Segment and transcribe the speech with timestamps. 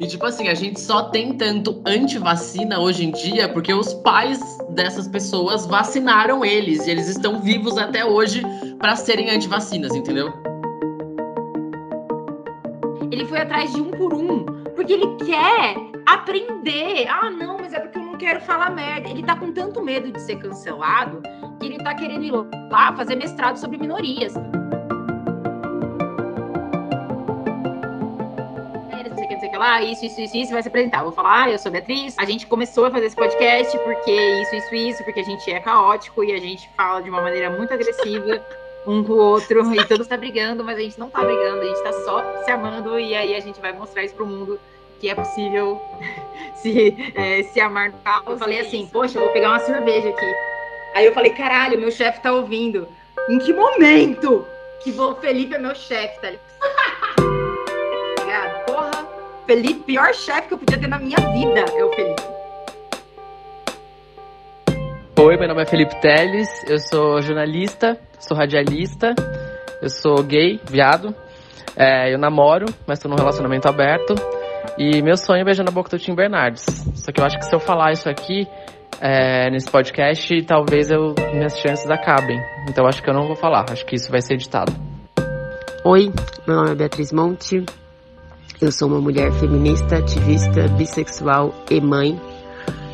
[0.00, 4.40] E tipo assim, a gente só tem tanto anti-vacina hoje em dia porque os pais
[4.70, 8.42] dessas pessoas vacinaram eles e eles estão vivos até hoje
[8.78, 10.32] para serem anti-vacinas, entendeu?
[13.10, 14.44] Ele foi atrás de um por um,
[14.76, 15.74] porque ele quer
[16.06, 17.08] aprender.
[17.08, 19.08] Ah, não, mas é porque eu não quero falar merda.
[19.08, 21.20] Ele tá com tanto medo de ser cancelado
[21.58, 22.32] que ele tá querendo ir
[22.70, 24.34] lá fazer mestrado sobre minorias.
[29.58, 31.02] Lá, isso, isso, isso, isso, vai se apresentar.
[31.02, 34.54] vou falar, ah, eu sou Beatriz, a gente começou a fazer esse podcast porque isso,
[34.56, 37.72] isso, isso, porque a gente é caótico e a gente fala de uma maneira muito
[37.72, 38.42] agressiva
[38.86, 41.64] um com o outro e todos tá brigando, mas a gente não tá brigando, a
[41.64, 44.58] gente tá só se amando e aí a gente vai mostrar isso pro mundo
[44.98, 45.80] que é possível
[46.56, 48.32] se, é, se amar no carro.
[48.32, 50.34] Eu falei assim, poxa, eu vou pegar uma cerveja aqui.
[50.94, 52.88] Aí eu falei, caralho, meu chefe tá ouvindo.
[53.28, 54.46] Em que momento
[54.82, 56.32] que o Felipe é meu chefe, tá
[59.48, 62.22] Felipe, pior chefe que eu podia ter na minha vida é o Felipe.
[65.18, 69.14] Oi, meu nome é Felipe Teles, eu sou jornalista, sou radialista,
[69.80, 71.14] eu sou gay, viado,
[71.74, 74.14] é, eu namoro, mas estou num relacionamento aberto.
[74.76, 76.66] E meu sonho é beijar na boca do Tim Bernardes.
[76.94, 78.46] Só que eu acho que se eu falar isso aqui
[79.00, 82.38] é, nesse podcast, talvez eu, minhas chances acabem.
[82.68, 83.64] Então acho que eu não vou falar.
[83.70, 84.70] Acho que isso vai ser editado.
[85.86, 86.12] Oi,
[86.46, 87.64] meu nome é Beatriz Monte.
[88.60, 92.20] Eu sou uma mulher feminista, ativista, bissexual e mãe.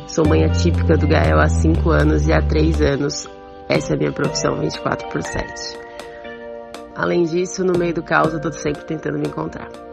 [0.07, 3.27] Sou mãe atípica do Gael há 5 anos e há 3 anos
[3.67, 5.79] essa é a minha profissão 24 por 7.
[6.95, 9.84] Além disso, no meio do caos eu tô sempre tentando me encontrar.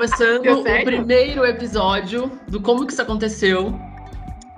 [0.00, 3.78] Começando o primeiro episódio do Como que isso aconteceu,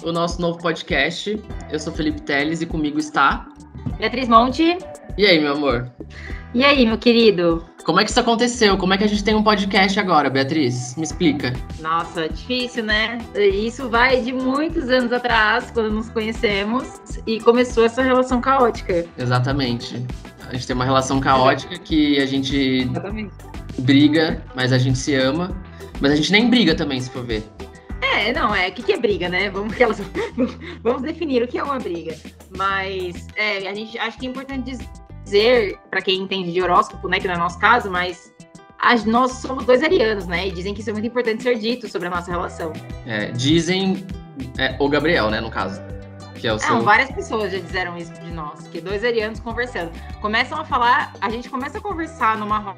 [0.05, 1.37] o nosso novo podcast.
[1.69, 3.49] Eu sou Felipe Teles e comigo está
[3.99, 4.79] Beatriz Monte.
[5.19, 5.91] E aí, meu amor?
[6.55, 7.67] E aí, meu querido?
[7.85, 8.79] Como é que isso aconteceu?
[8.79, 10.95] Como é que a gente tem um podcast agora, Beatriz?
[10.95, 11.53] Me explica.
[11.81, 13.19] Nossa, difícil, né?
[13.35, 19.05] Isso vai de muitos anos atrás, quando nos conhecemos, e começou essa relação caótica.
[19.19, 20.07] Exatamente.
[20.49, 23.33] A gente tem uma relação caótica que a gente Exatamente
[23.79, 25.57] briga, mas a gente se ama.
[26.01, 27.45] Mas a gente nem briga também, se for ver.
[28.01, 28.69] É, não, é.
[28.69, 29.49] O que, que é briga, né?
[29.51, 29.75] Vamos,
[30.83, 32.17] vamos definir o que é uma briga.
[32.57, 34.77] Mas é, a gente acho que é importante
[35.25, 38.33] dizer, para quem entende de horóscopo, né, que não é nosso caso, mas
[38.79, 40.49] as, nós somos dois arianos, né?
[40.49, 42.73] E dizem que isso é muito importante ser dito sobre a nossa relação.
[43.07, 44.05] É, dizem
[44.59, 45.81] é, o Gabriel, né, no caso.
[46.35, 46.75] Que é o seu...
[46.75, 49.93] Não, várias pessoas já disseram isso de nós, que dois arianos conversando.
[50.21, 52.75] Começam a falar, a gente começa a conversar numa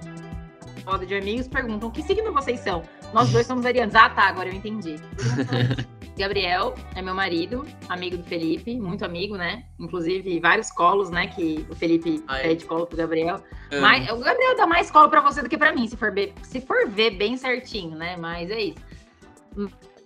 [0.84, 2.82] roda de amigos perguntam que signo vocês são.
[3.12, 3.94] Nós dois somos arianos.
[3.94, 4.96] Ah, tá, agora eu entendi.
[6.16, 9.64] Gabriel é meu marido, amigo do Felipe, muito amigo, né?
[9.80, 11.26] Inclusive, vários colos, né?
[11.26, 12.42] Que o Felipe Ai.
[12.42, 13.42] pede colo pro Gabriel.
[13.80, 16.32] Mas, o Gabriel dá mais colo pra você do que pra mim, se for, ver,
[16.42, 18.16] se for ver bem certinho, né?
[18.16, 18.78] Mas é isso.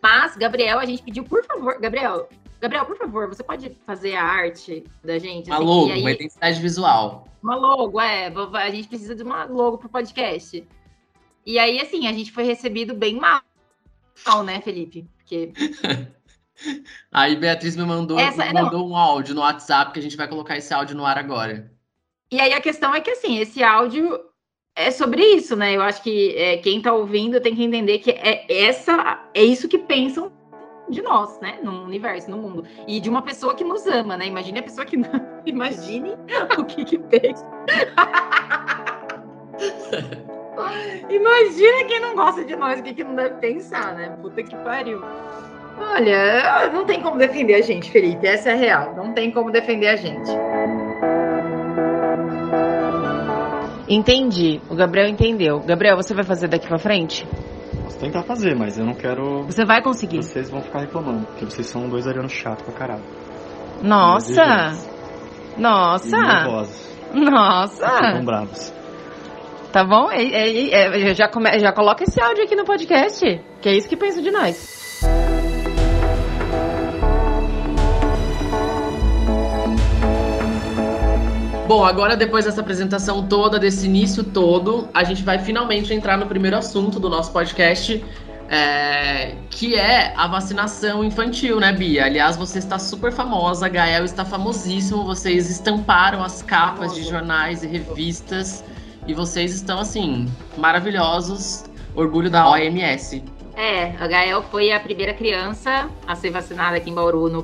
[0.02, 2.28] Mas, Gabriel, a gente pediu, por favor, Gabriel,
[2.60, 5.48] Gabriel, por favor, você pode fazer a arte da gente?
[5.48, 6.00] Uma logo, aí...
[6.00, 7.28] uma identidade visual.
[7.42, 8.32] Uma logo, é.
[8.54, 10.66] A gente precisa de uma logo pro podcast.
[11.46, 13.42] E aí, assim, a gente foi recebido bem mal,
[14.44, 15.06] né, Felipe?
[15.18, 15.52] Porque.
[17.12, 20.26] aí Beatriz me mandou, Essa, me mandou um áudio no WhatsApp que a gente vai
[20.26, 21.70] colocar esse áudio no ar agora.
[22.30, 24.20] E aí a questão é que assim, esse áudio
[24.74, 25.76] é sobre isso, né?
[25.76, 29.68] Eu acho que é, quem tá ouvindo tem que entender que é essa é isso
[29.68, 30.32] que pensam
[30.90, 31.58] de nós, né?
[31.62, 32.64] No universo, no mundo.
[32.86, 34.26] E de uma pessoa que nos ama, né?
[34.26, 35.08] Imagine a pessoa que não.
[35.46, 36.16] Imagine
[36.58, 37.44] o que que fez.
[41.08, 44.16] Imagina quem não gosta de nós, o que, que não deve pensar, né?
[44.20, 45.00] Puta que pariu.
[45.80, 48.26] Olha, não tem como defender a gente, Felipe.
[48.26, 48.94] Essa é real.
[48.96, 50.30] Não tem como defender a gente.
[53.88, 54.60] Entendi.
[54.68, 55.60] O Gabriel entendeu.
[55.60, 57.26] Gabriel, você vai fazer daqui pra frente?
[57.88, 59.44] Posso tentar fazer, mas eu não quero.
[59.44, 60.18] Você vai conseguir.
[60.18, 63.02] Vocês vão ficar reclamando, porque vocês são dois arianos chatos pra caralho.
[63.82, 64.44] Nossa!
[65.56, 66.18] Nossa!
[67.14, 67.86] Nossa!
[67.86, 68.74] Estão bravos.
[69.72, 70.10] Tá bom?
[70.10, 73.88] É, é, é, já, come, já coloca esse áudio aqui no podcast, que é isso
[73.88, 75.00] que penso de nós.
[81.68, 86.24] Bom, agora depois dessa apresentação toda, desse início todo, a gente vai finalmente entrar no
[86.24, 88.02] primeiro assunto do nosso podcast,
[88.48, 92.06] é, que é a vacinação infantil, né, Bia?
[92.06, 97.66] Aliás, você está super famosa, Gael está famosíssimo, vocês estamparam as capas de jornais e
[97.66, 98.64] revistas
[99.06, 100.26] e vocês estão, assim,
[100.56, 101.66] maravilhosos.
[101.94, 103.22] orgulho da OMS.
[103.54, 107.42] É, a Gael foi a primeira criança a ser vacinada aqui em Bauru no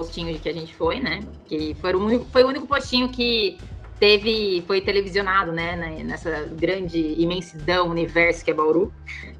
[0.00, 1.20] postinho que a gente foi, né?
[1.46, 3.58] Que foi o único, foi o único postinho que
[3.98, 8.90] teve, foi televisionado, né, nessa grande imensidão universo que é Bauru.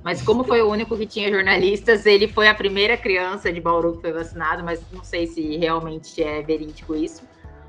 [0.05, 3.97] Mas como foi o único que tinha jornalistas, ele foi a primeira criança de Bauru
[3.97, 7.23] que foi vacinado, mas não sei se realmente é verídico isso.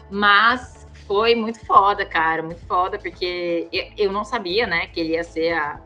[0.10, 5.24] Mas foi muito foda, cara, muito foda, porque eu não sabia, né, que ele ia
[5.24, 5.80] ser a,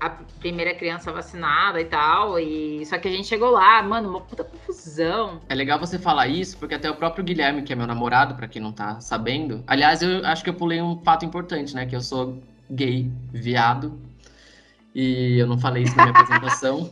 [0.00, 2.38] a primeira criança vacinada e tal.
[2.38, 5.40] E só que a gente chegou lá, mano, uma puta confusão.
[5.48, 8.48] É legal você falar isso, porque até o próprio Guilherme, que é meu namorado, para
[8.48, 9.62] quem não tá sabendo.
[9.66, 11.84] Aliás, eu acho que eu pulei um fato importante, né?
[11.84, 14.00] Que eu sou gay, viado.
[14.94, 16.90] E eu não falei isso na minha apresentação.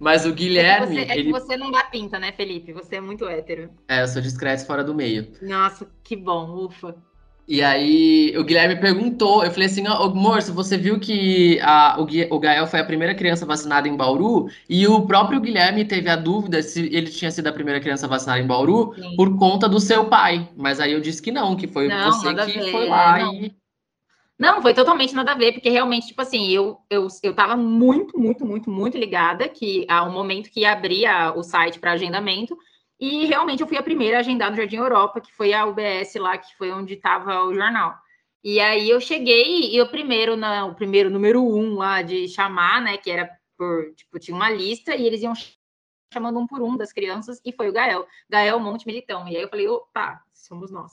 [0.00, 0.98] Mas o Guilherme.
[0.98, 1.24] É que, você, é ele...
[1.24, 2.72] que você não dá pinta, né, Felipe?
[2.72, 3.70] Você é muito hétero.
[3.86, 5.30] É, eu sou discreto fora do meio.
[5.42, 6.96] Nossa, que bom, ufa.
[7.50, 11.96] E aí o Guilherme perguntou, eu falei assim, oh, amor, se você viu que a,
[11.98, 12.06] o,
[12.36, 16.14] o Gael foi a primeira criança vacinada em Bauru, e o próprio Guilherme teve a
[16.14, 19.16] dúvida se ele tinha sido a primeira criança vacinada em Bauru Sim.
[19.16, 20.48] por conta do seu pai.
[20.56, 23.34] Mas aí eu disse que não, que foi não, você que foi lá não.
[23.34, 23.52] e.
[24.38, 28.16] Não, foi totalmente nada a ver, porque realmente, tipo assim, eu, eu, eu tava muito,
[28.16, 32.56] muito, muito, muito ligada que há um momento que abria o site para agendamento,
[33.00, 36.14] e realmente eu fui a primeira a agendar no Jardim Europa, que foi a UBS
[36.16, 37.96] lá, que foi onde estava o jornal.
[38.44, 42.82] E aí eu cheguei e o primeiro, na, o primeiro número um lá de chamar,
[42.82, 42.98] né?
[42.98, 45.32] Que era por, tipo, tinha uma lista e eles iam
[46.12, 49.28] chamando um por um das crianças, e foi o Gael, Gael Monte Militão.
[49.28, 50.92] E aí eu falei, opa, somos nós.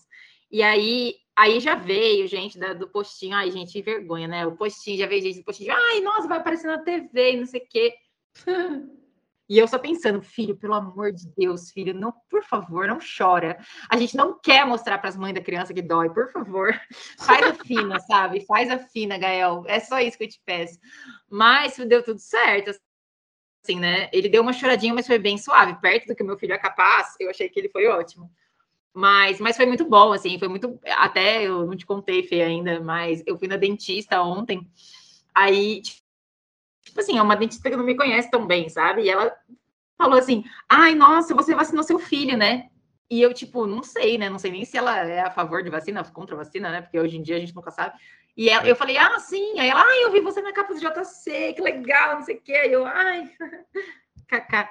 [0.50, 4.46] E aí, aí já veio gente da, do postinho, ai, gente, vergonha, né?
[4.46, 7.46] O postinho, já veio gente do postinho, ai, nossa, vai aparecer na TV e não
[7.46, 7.96] sei o quê.
[9.50, 13.58] E eu só pensando, filho, pelo amor de Deus, filho, não, por favor, não chora.
[13.90, 16.74] A gente não quer mostrar para as mães da criança que dói, por favor.
[17.18, 18.46] Faz a fina, sabe?
[18.46, 19.64] Faz a fina, Gael.
[19.68, 20.78] É só isso que eu te peço.
[21.30, 22.78] Mas deu tudo certo.
[23.64, 24.10] Assim, né?
[24.12, 27.16] Ele deu uma choradinha, mas foi bem suave, perto do que meu filho é capaz.
[27.20, 28.30] Eu achei que ele foi ótimo.
[28.94, 30.80] Mas, mas foi muito bom, assim, foi muito.
[30.88, 34.68] Até eu não te contei, Fê, ainda, mas eu fui na dentista ontem.
[35.36, 35.84] Aí
[36.98, 39.04] tipo assim, é uma dentista que não me conhece tão bem, sabe?
[39.04, 39.36] E ela
[39.98, 42.70] falou assim: ai, nossa, você vacinou seu filho, né?
[43.10, 44.30] E eu, tipo, não sei, né?
[44.30, 46.82] Não sei nem se ela é a favor de vacina, contra vacina, né?
[46.82, 47.98] Porque hoje em dia a gente nunca sabe.
[48.36, 49.60] E ela, eu falei, ah, sim.
[49.60, 52.42] Aí ela, ai, eu vi você na capa do JC, que legal, não sei o
[52.42, 52.54] quê.
[52.54, 53.32] Aí eu, ai,
[54.28, 54.70] kaká.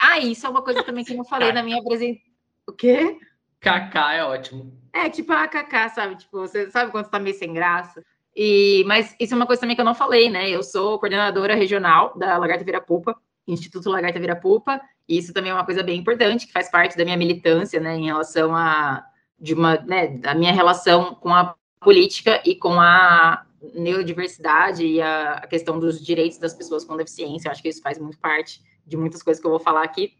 [0.00, 2.30] Ah, isso é uma coisa também que eu não falei na minha apresentação.
[2.66, 3.18] O quê?
[3.60, 4.78] Kaká é ótimo.
[4.92, 6.16] É, tipo a Kaká, sabe?
[6.16, 8.04] Tipo, você sabe quando você tá meio sem graça?
[8.36, 10.48] E, mas isso é uma coisa também que eu não falei, né?
[10.48, 13.16] Eu sou coordenadora regional da Lagarta Virapupa,
[13.46, 17.04] Instituto Lagarta Virapupa, e isso também é uma coisa bem importante, que faz parte da
[17.04, 19.04] minha militância, né, em relação a
[19.38, 23.44] de uma, né, da minha relação com a política e com a
[23.74, 27.48] neurodiversidade e a, a questão dos direitos das pessoas com deficiência.
[27.48, 30.12] Eu acho que isso faz muito parte de muitas coisas que eu vou falar aqui.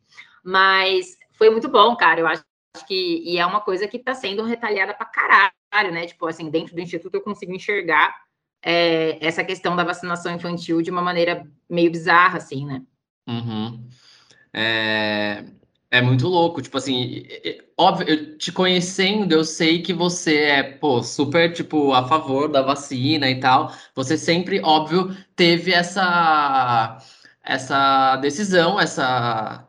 [0.43, 2.21] Mas foi muito bom, cara.
[2.21, 2.43] Eu acho
[2.87, 6.07] que e é uma coisa que está sendo retalhada para caralho né?
[6.07, 8.15] Tipo, assim, dentro do instituto eu consigo enxergar
[8.63, 12.83] é, essa questão da vacinação infantil de uma maneira meio bizarra, assim, né?
[13.29, 13.89] Uhum.
[14.53, 15.45] É,
[15.91, 17.25] é muito louco, tipo assim,
[17.77, 22.63] óbvio, eu te conhecendo, eu sei que você é, pô, super, tipo, a favor da
[22.63, 23.73] vacina e tal.
[23.95, 26.99] Você sempre, óbvio, teve essa,
[27.45, 29.69] essa decisão, essa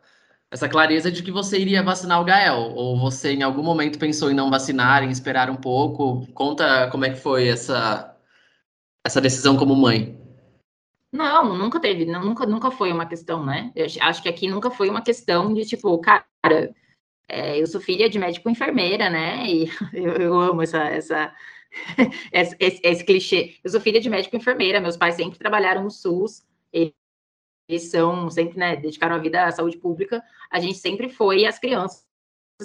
[0.52, 4.30] essa clareza de que você iria vacinar o Gael, ou você em algum momento pensou
[4.30, 6.26] em não vacinar, em esperar um pouco?
[6.34, 8.14] Conta como é que foi essa,
[9.02, 10.14] essa decisão como mãe.
[11.10, 13.72] Não, nunca teve, nunca, nunca foi uma questão, né?
[13.74, 16.26] Eu acho que aqui nunca foi uma questão de tipo, cara,
[17.26, 19.46] é, eu sou filha de médico enfermeira, né?
[19.46, 21.34] E eu, eu amo essa, essa,
[22.30, 23.56] esse, esse, esse, clichê.
[23.64, 26.44] Eu sou filha de médico enfermeira, meus pais sempre trabalharam no SUS,
[27.78, 32.04] são sempre, né, dedicaram a vida à saúde pública, a gente sempre foi as crianças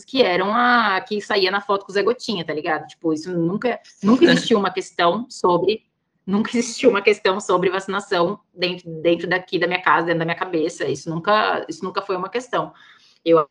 [0.05, 2.87] que eram a que saía na foto com o Zé Gotinha, tá ligado?
[2.87, 5.85] Tipo, isso nunca, nunca existiu uma questão sobre,
[6.25, 10.37] nunca existiu uma questão sobre vacinação dentro, dentro daqui da minha casa, dentro da minha
[10.37, 10.85] cabeça.
[10.85, 12.73] Isso nunca, isso nunca foi uma questão.
[13.23, 13.47] Eu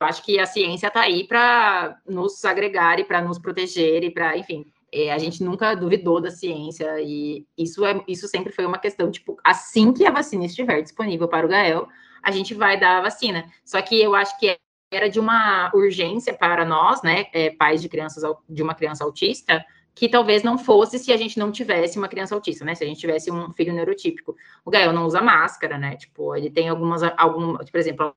[0.00, 4.36] acho que a ciência tá aí para nos agregar e para nos proteger e para,
[4.36, 8.78] enfim, é, a gente nunca duvidou da ciência e isso, é, isso sempre foi uma
[8.78, 11.88] questão, tipo, assim que a vacina estiver disponível para o Gael,
[12.22, 13.44] a gente vai dar a vacina.
[13.64, 14.56] Só que eu acho que
[14.92, 19.64] era de uma urgência para nós, né, é, pais de crianças de uma criança autista,
[19.96, 22.74] que talvez não fosse se a gente não tivesse uma criança autista, né?
[22.74, 24.36] Se a gente tivesse um filho neurotípico.
[24.62, 25.96] O Gael não usa máscara, né?
[25.96, 28.14] Tipo, ele tem algumas, algum, por exemplo,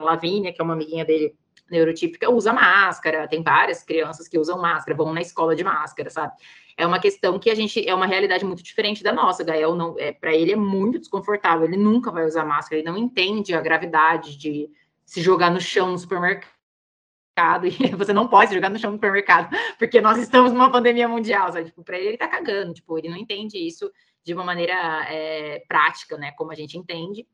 [0.00, 1.36] a Lavínia, que é uma amiguinha dele,
[1.70, 6.32] neurotípica usa máscara, tem várias crianças que usam máscara, vão na escola de máscara, sabe?
[6.76, 9.44] É uma questão que a gente é uma realidade muito diferente da nossa.
[9.44, 12.96] Gael não, é, para ele é muito desconfortável, ele nunca vai usar máscara, ele não
[12.96, 14.70] entende a gravidade de
[15.04, 16.48] se jogar no chão no supermercado
[17.66, 21.52] e você não pode jogar no chão no supermercado, porque nós estamos numa pandemia mundial,
[21.52, 21.66] sabe?
[21.66, 23.90] Tipo, para ele ele tá cagando, tipo, ele não entende isso
[24.24, 24.74] de uma maneira
[25.08, 26.32] é, prática, né?
[26.32, 27.26] Como a gente entende.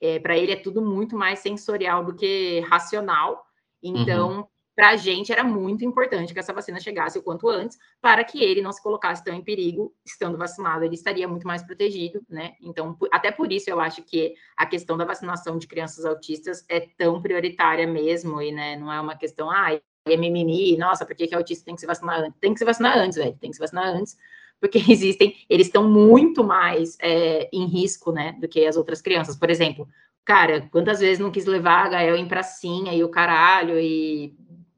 [0.00, 3.44] É, para ele é tudo muito mais sensorial do que racional.
[3.82, 4.44] Então, uhum.
[4.74, 8.42] para a gente era muito importante que essa vacina chegasse o quanto antes, para que
[8.42, 12.54] ele não se colocasse tão em perigo, estando vacinado, ele estaria muito mais protegido, né?
[12.60, 16.80] Então, até por isso eu acho que a questão da vacinação de crianças autistas é
[16.80, 19.72] tão prioritária mesmo, e né, não é uma questão, ah,
[20.06, 22.38] é mimimi, nossa, por que, que autista tem que se vacinar antes?
[22.40, 24.16] Tem que se vacinar antes, velho, tem que se vacinar antes,
[24.60, 29.36] porque existem, eles estão muito mais é, em risco, né, do que as outras crianças.
[29.36, 29.88] Por exemplo,
[30.24, 34.36] cara, quantas vezes não quis levar a Gael em pracinha e o caralho e,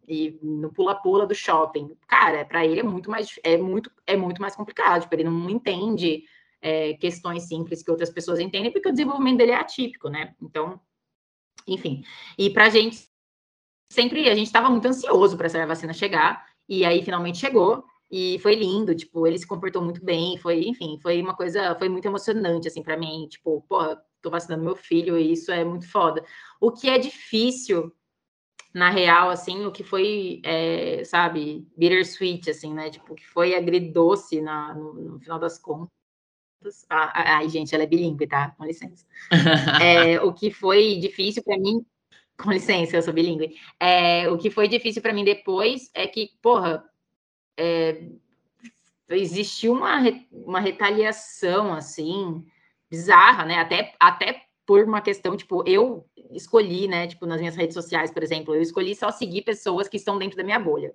[0.08, 1.96] e no pula-pula do shopping?
[2.06, 5.50] Cara, para ele é muito mais, é muito, é muito mais complicado, tipo, ele não
[5.50, 6.24] entende
[6.60, 10.34] é, questões simples que outras pessoas entendem, porque o desenvolvimento dele é atípico, né?
[10.40, 10.80] Então,
[11.66, 12.02] enfim.
[12.38, 13.08] E pra gente,
[13.90, 18.38] sempre, a gente estava muito ansioso para essa vacina chegar, e aí finalmente chegou, e
[18.40, 22.06] foi lindo, tipo, ele se comportou muito bem, foi, enfim, foi uma coisa, foi muito
[22.06, 26.24] emocionante, assim, para mim, tipo, porra, tô vacinando meu filho e isso é muito foda.
[26.60, 27.92] O que é difícil,
[28.72, 34.40] na real, assim, o que foi, é, sabe, bittersweet, assim, né, tipo, que foi agridoce
[34.40, 35.90] na, no, no final das contas.
[36.88, 38.50] Ah ai, gente, ela é bilíngue, tá?
[38.56, 39.04] Com licença.
[39.82, 41.84] É, o que foi difícil para mim,
[42.38, 43.56] com licença, eu sou bilíngue.
[43.80, 46.84] É, o que foi difícil para mim depois é que, porra,
[47.58, 48.08] é,
[49.10, 49.98] existiu uma,
[50.30, 52.44] uma retaliação, assim,
[52.92, 53.58] bizarra, né?
[53.58, 57.06] Até, até por uma questão, tipo, eu escolhi, né?
[57.06, 60.36] Tipo, nas minhas redes sociais, por exemplo, eu escolhi só seguir pessoas que estão dentro
[60.36, 60.94] da minha bolha.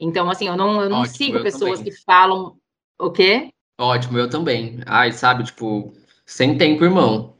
[0.00, 1.92] Então, assim, eu não, eu não Ótimo, sigo eu pessoas também.
[1.92, 2.56] que falam
[2.98, 3.50] o quê?
[3.78, 4.80] Ótimo, eu também.
[4.84, 5.92] Ai, sabe, tipo,
[6.26, 7.36] sem tempo, irmão.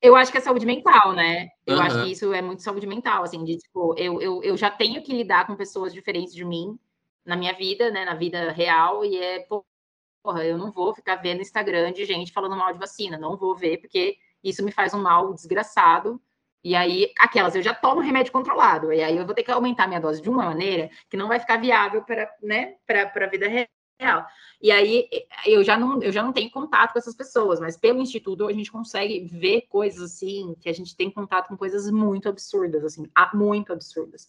[0.00, 1.48] Eu acho que é saúde mental, né?
[1.66, 1.82] Eu uhum.
[1.82, 5.02] acho que isso é muito saúde mental, assim, de tipo, eu, eu, eu já tenho
[5.02, 6.78] que lidar com pessoas diferentes de mim,
[7.26, 9.40] na minha vida, né, na vida real, e é,
[10.22, 13.54] porra, eu não vou ficar vendo Instagram de gente falando mal de vacina, não vou
[13.54, 16.20] ver, porque isso me faz um mal desgraçado.
[16.62, 19.86] E aí, aquelas, eu já tomo remédio controlado, e aí eu vou ter que aumentar
[19.86, 24.26] minha dose de uma maneira que não vai ficar viável para, né, a vida real.
[24.60, 25.08] E aí
[25.46, 28.52] eu já não eu já não tenho contato com essas pessoas, mas pelo instituto a
[28.52, 33.08] gente consegue ver coisas assim que a gente tem contato com coisas muito absurdas assim,
[33.34, 34.28] muito absurdas.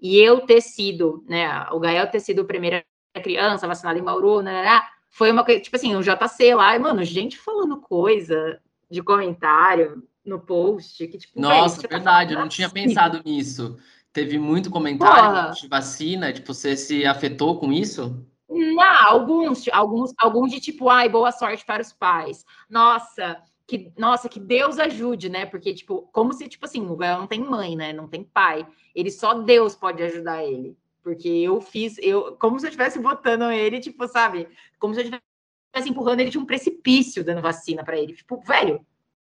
[0.00, 2.84] E eu ter sido, né, o Gael ter sido a primeira
[3.22, 4.82] criança vacinada em Bauru, né, né, né,
[5.18, 10.00] foi uma coisa, tipo assim, o JC lá, e, mano, gente falando coisa de comentário
[10.24, 11.40] no post, que tipo...
[11.40, 13.76] Nossa, véio, tá verdade, tá eu não tinha pensado nisso.
[14.12, 15.50] Teve muito comentário Porra.
[15.50, 18.24] de vacina, tipo, você se afetou com isso?
[18.48, 22.44] Não, alguns, alguns, alguns de tipo, ai, boa sorte para os pais.
[22.70, 25.46] Nossa, que, nossa, que Deus ajude, né?
[25.46, 27.92] Porque, tipo, como se, tipo assim, o Gael não tem mãe, né?
[27.92, 28.64] Não tem pai.
[28.94, 30.76] Ele só Deus pode ajudar ele.
[31.02, 34.48] Porque eu fiz, eu, como se eu estivesse botando ele, tipo, sabe?
[34.78, 38.14] Como se eu estivesse empurrando ele de um precipício dando vacina para ele.
[38.14, 38.84] Tipo, velho,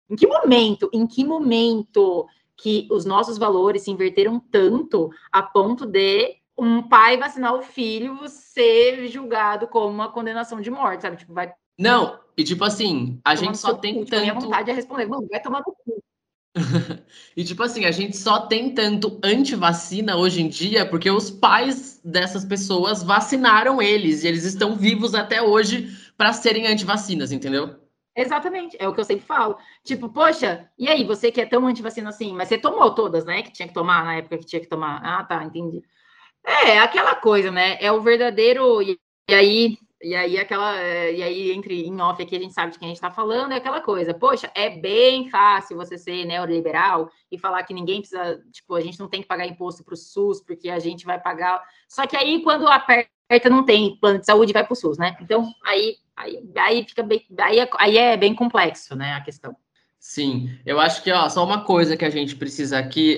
[0.10, 5.86] em que momento, em que momento que os nossos valores se inverteram tanto a ponto
[5.86, 11.18] de um pai vacinar o filho ser julgado como uma condenação de morte, sabe?
[11.18, 14.22] Tipo, vai não, e tipo assim, a gente só tem cu, tanto.
[14.22, 15.97] Minha vontade é responder, mano, vai tomar no cu.
[17.36, 22.02] e tipo assim, a gente só tem tanto antivacina hoje em dia porque os pais
[22.04, 25.88] dessas pessoas vacinaram eles e eles estão vivos até hoje
[26.18, 27.76] para serem antivacinas, entendeu?
[28.16, 29.56] Exatamente, é o que eu sempre falo.
[29.84, 33.44] Tipo, poxa, e aí, você que é tão antivacina assim, mas você tomou todas, né?
[33.44, 35.00] Que tinha que tomar na época que tinha que tomar.
[35.06, 35.84] Ah, tá, entendi.
[36.44, 37.78] É, aquela coisa, né?
[37.80, 38.82] É o verdadeiro.
[38.82, 38.98] E
[39.30, 40.80] aí, e aí, aquela.
[40.80, 43.10] Eh, e aí, entre em off aqui, a gente sabe de quem a gente está
[43.10, 44.14] falando, é aquela coisa.
[44.14, 48.40] Poxa, é bem fácil você ser neoliberal e falar que ninguém precisa.
[48.52, 51.20] Tipo, a gente não tem que pagar imposto para o SUS, porque a gente vai
[51.20, 51.64] pagar.
[51.90, 55.18] Só que aí, quando aperta, não tem plano de saúde, vai para o SUS, né?
[55.20, 57.26] Então, aí, aí, aí fica bem.
[57.40, 59.56] Aí é, aí é bem complexo, né, a questão.
[60.00, 63.18] Sim, eu acho que ó, só uma coisa que a gente precisa aqui,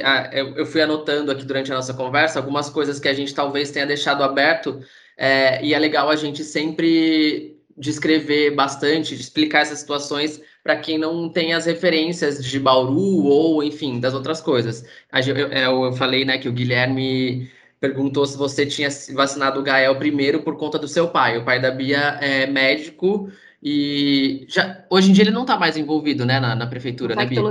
[0.55, 3.85] eu fui anotando aqui durante a nossa conversa algumas coisas que a gente talvez tenha
[3.85, 4.81] deixado aberto
[5.21, 11.27] é, e é legal a gente sempre descrever bastante, explicar essas situações para quem não
[11.27, 14.85] tem as referências de Bauru ou, enfim, das outras coisas.
[15.27, 19.97] Eu, eu, eu falei né, que o Guilherme perguntou se você tinha vacinado o Gael
[19.97, 21.37] primeiro por conta do seu pai.
[21.37, 23.29] O pai da Bia é médico
[23.61, 27.25] e já, hoje em dia ele não está mais envolvido né, na, na prefeituра, né,
[27.25, 27.41] Bia?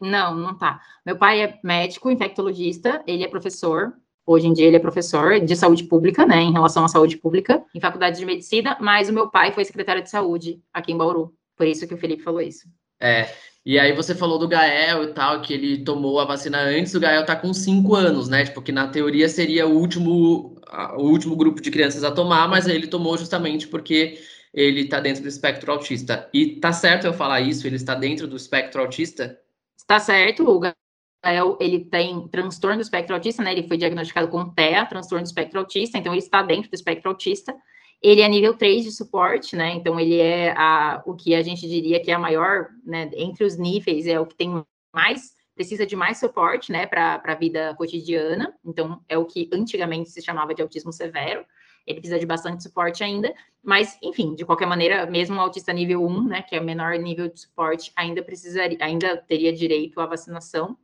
[0.00, 0.80] Não, não tá.
[1.04, 3.92] Meu pai é médico, infectologista, ele é professor.
[4.30, 7.64] Hoje em dia ele é professor de saúde pública, né, em relação à saúde pública,
[7.74, 11.32] em faculdade de medicina, mas o meu pai foi secretário de saúde aqui em Bauru.
[11.56, 12.68] Por isso que o Felipe falou isso.
[13.00, 13.26] É,
[13.64, 17.00] e aí você falou do Gael e tal, que ele tomou a vacina antes, o
[17.00, 18.44] Gael tá com cinco anos, né?
[18.44, 20.60] Tipo, que na teoria seria o último,
[20.98, 24.18] o último grupo de crianças a tomar, mas ele tomou justamente porque
[24.52, 26.28] ele está dentro do espectro autista.
[26.34, 27.66] E tá certo eu falar isso?
[27.66, 29.40] Ele está dentro do espectro autista?
[29.74, 30.60] Está certo, o
[31.24, 33.52] Gael, ele tem transtorno do espectro autista, né?
[33.52, 37.10] Ele foi diagnosticado com TEA, transtorno do espectro autista, então ele está dentro do espectro
[37.10, 37.54] autista.
[38.00, 39.72] Ele é nível 3 de suporte, né?
[39.74, 43.10] Então ele é a, o que a gente diria que é a maior, né?
[43.14, 47.34] Entre os níveis, é o que tem mais precisa de mais suporte, né, para a
[47.34, 48.54] vida cotidiana.
[48.64, 51.44] Então, é o que antigamente se chamava de autismo severo
[51.88, 56.04] ele precisa de bastante suporte ainda, mas, enfim, de qualquer maneira, mesmo o autista nível
[56.04, 60.06] 1, né, que é o menor nível de suporte, ainda precisaria, ainda teria direito à
[60.06, 60.76] vacinação.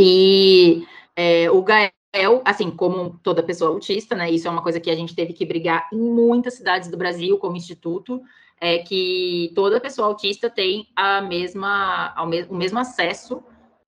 [0.00, 0.86] E
[1.16, 4.94] é, o Gael, assim, como toda pessoa autista, né, isso é uma coisa que a
[4.94, 8.22] gente teve que brigar em muitas cidades do Brasil, como instituto,
[8.60, 13.42] é que toda pessoa autista tem a mesma, me, o mesmo acesso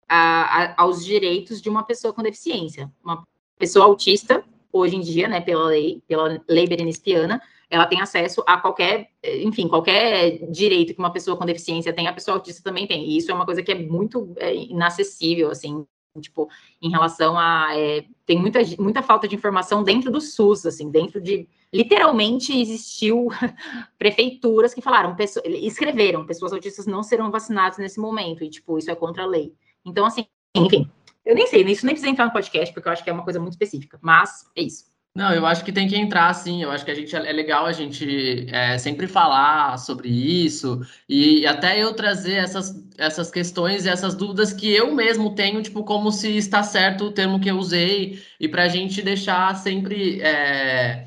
[0.09, 2.91] a, a, aos direitos de uma pessoa com deficiência.
[3.05, 3.25] Uma
[3.57, 7.41] pessoa autista hoje em dia, né, pela lei, pela lei berenistiana,
[7.71, 12.13] ela tem acesso a qualquer, enfim, qualquer direito que uma pessoa com deficiência tem, a
[12.13, 13.09] pessoa autista também tem.
[13.09, 15.87] E isso é uma coisa que é muito é, inacessível, assim,
[16.19, 16.49] tipo,
[16.83, 17.69] em relação a.
[17.77, 21.49] É, tem muita, muita falta de informação dentro do SUS, assim, dentro de.
[21.73, 23.29] Literalmente existiu
[23.97, 28.91] prefeituras que falaram, pessoas, escreveram, pessoas autistas não serão vacinadas nesse momento, e, tipo, isso
[28.91, 29.55] é contra a lei.
[29.85, 30.27] Então, assim,
[30.57, 30.91] enfim,
[31.25, 33.23] eu nem sei, isso nem precisa entrar no podcast, porque eu acho que é uma
[33.23, 33.99] coisa muito específica.
[34.03, 34.90] Mas é isso.
[35.15, 36.63] Não, eu acho que tem que entrar, sim.
[36.63, 41.45] Eu acho que a gente é legal a gente é, sempre falar sobre isso e
[41.47, 46.13] até eu trazer essas, essas questões e essas dúvidas que eu mesmo tenho, tipo, como
[46.13, 50.21] se está certo o termo que eu usei, e para a gente deixar sempre.
[50.23, 51.07] É,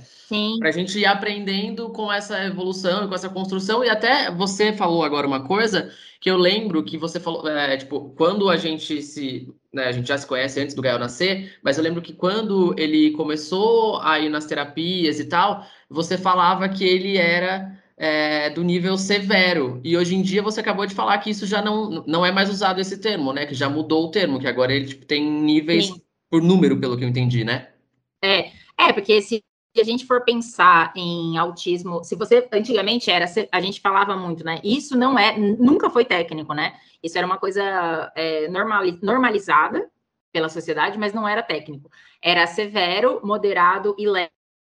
[0.59, 5.03] Para a gente ir aprendendo com essa evolução, com essa construção, e até você falou
[5.03, 9.53] agora uma coisa que eu lembro que você falou, é, tipo, quando a gente se
[9.73, 12.75] né, a gente já se conhece antes do Gael nascer, mas eu lembro que quando
[12.77, 18.63] ele começou a ir nas terapias e tal, você falava que ele era é, do
[18.63, 19.81] nível severo.
[19.83, 22.49] E hoje em dia você acabou de falar que isso já não, não é mais
[22.49, 23.45] usado esse termo, né?
[23.45, 26.01] Que já mudou o termo, que agora ele tipo, tem níveis Sim.
[26.29, 27.69] por número, pelo que eu entendi, né?
[28.23, 29.13] É, é, porque
[29.73, 34.43] se a gente for pensar em autismo, se você antigamente era, a gente falava muito,
[34.43, 34.61] né?
[34.63, 36.79] Isso não é, nunca foi técnico, né?
[37.01, 38.47] Isso era uma coisa é,
[39.01, 39.89] normalizada
[40.31, 41.89] pela sociedade, mas não era técnico.
[42.21, 44.31] Era severo, moderado e leve.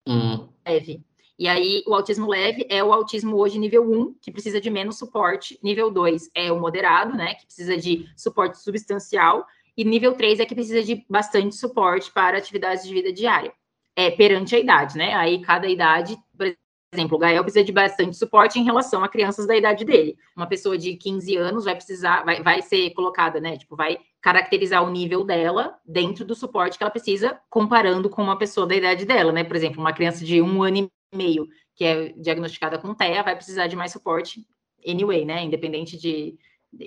[0.06, 0.48] Hum.
[0.66, 1.00] leve.
[1.38, 4.98] E aí, o autismo leve é o autismo hoje nível 1, que precisa de menos
[4.98, 5.56] suporte.
[5.62, 7.34] Nível 2 é o moderado, né?
[7.34, 9.46] Que precisa de suporte substancial.
[9.76, 13.52] E nível 3 é que precisa de bastante suporte para atividades de vida diária
[13.98, 15.12] é, perante a idade, né?
[15.14, 16.54] Aí cada idade, por
[16.92, 20.16] exemplo, o Gael precisa de bastante suporte em relação a crianças da idade dele.
[20.36, 23.56] Uma pessoa de 15 anos vai precisar, vai, vai ser colocada, né?
[23.56, 28.38] Tipo, vai caracterizar o nível dela dentro do suporte que ela precisa, comparando com uma
[28.38, 29.42] pessoa da idade dela, né?
[29.42, 30.76] Por exemplo, uma criança de um ano
[31.12, 34.46] e meio que é diagnosticada com TEA vai precisar de mais suporte
[34.86, 35.42] anyway, né?
[35.42, 36.38] Independente de.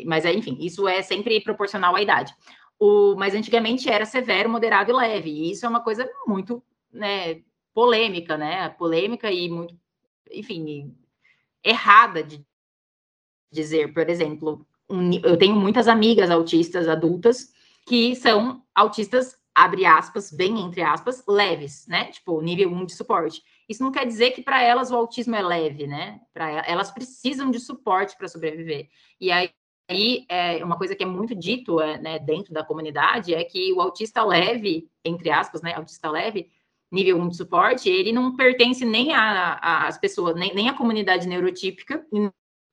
[0.06, 2.34] Mas, é, enfim, isso é sempre proporcional à idade.
[2.80, 7.42] O, mas antigamente era severo, moderado e leve, e isso é uma coisa muito né,
[7.74, 8.70] polêmica, né?
[8.70, 9.78] Polêmica e muito,
[10.32, 10.96] enfim,
[11.64, 12.46] errada de
[13.52, 17.54] dizer, por exemplo, um, eu tenho muitas amigas autistas adultas
[17.86, 22.06] que são autistas, abre aspas, bem entre aspas, leves, né?
[22.06, 23.42] Tipo, nível 1 de suporte.
[23.68, 26.22] Isso não quer dizer que para elas o autismo é leve, né?
[26.34, 28.90] Para elas precisam de suporte para sobreviver.
[29.20, 29.50] E aí
[29.92, 33.74] aí é, uma coisa que é muito dito é, né, dentro da comunidade é que
[33.74, 36.50] o autista leve, entre aspas, né, autista leve,
[36.92, 42.06] nível 1 de suporte, ele não pertence nem às pessoas, nem, nem à comunidade neurotípica,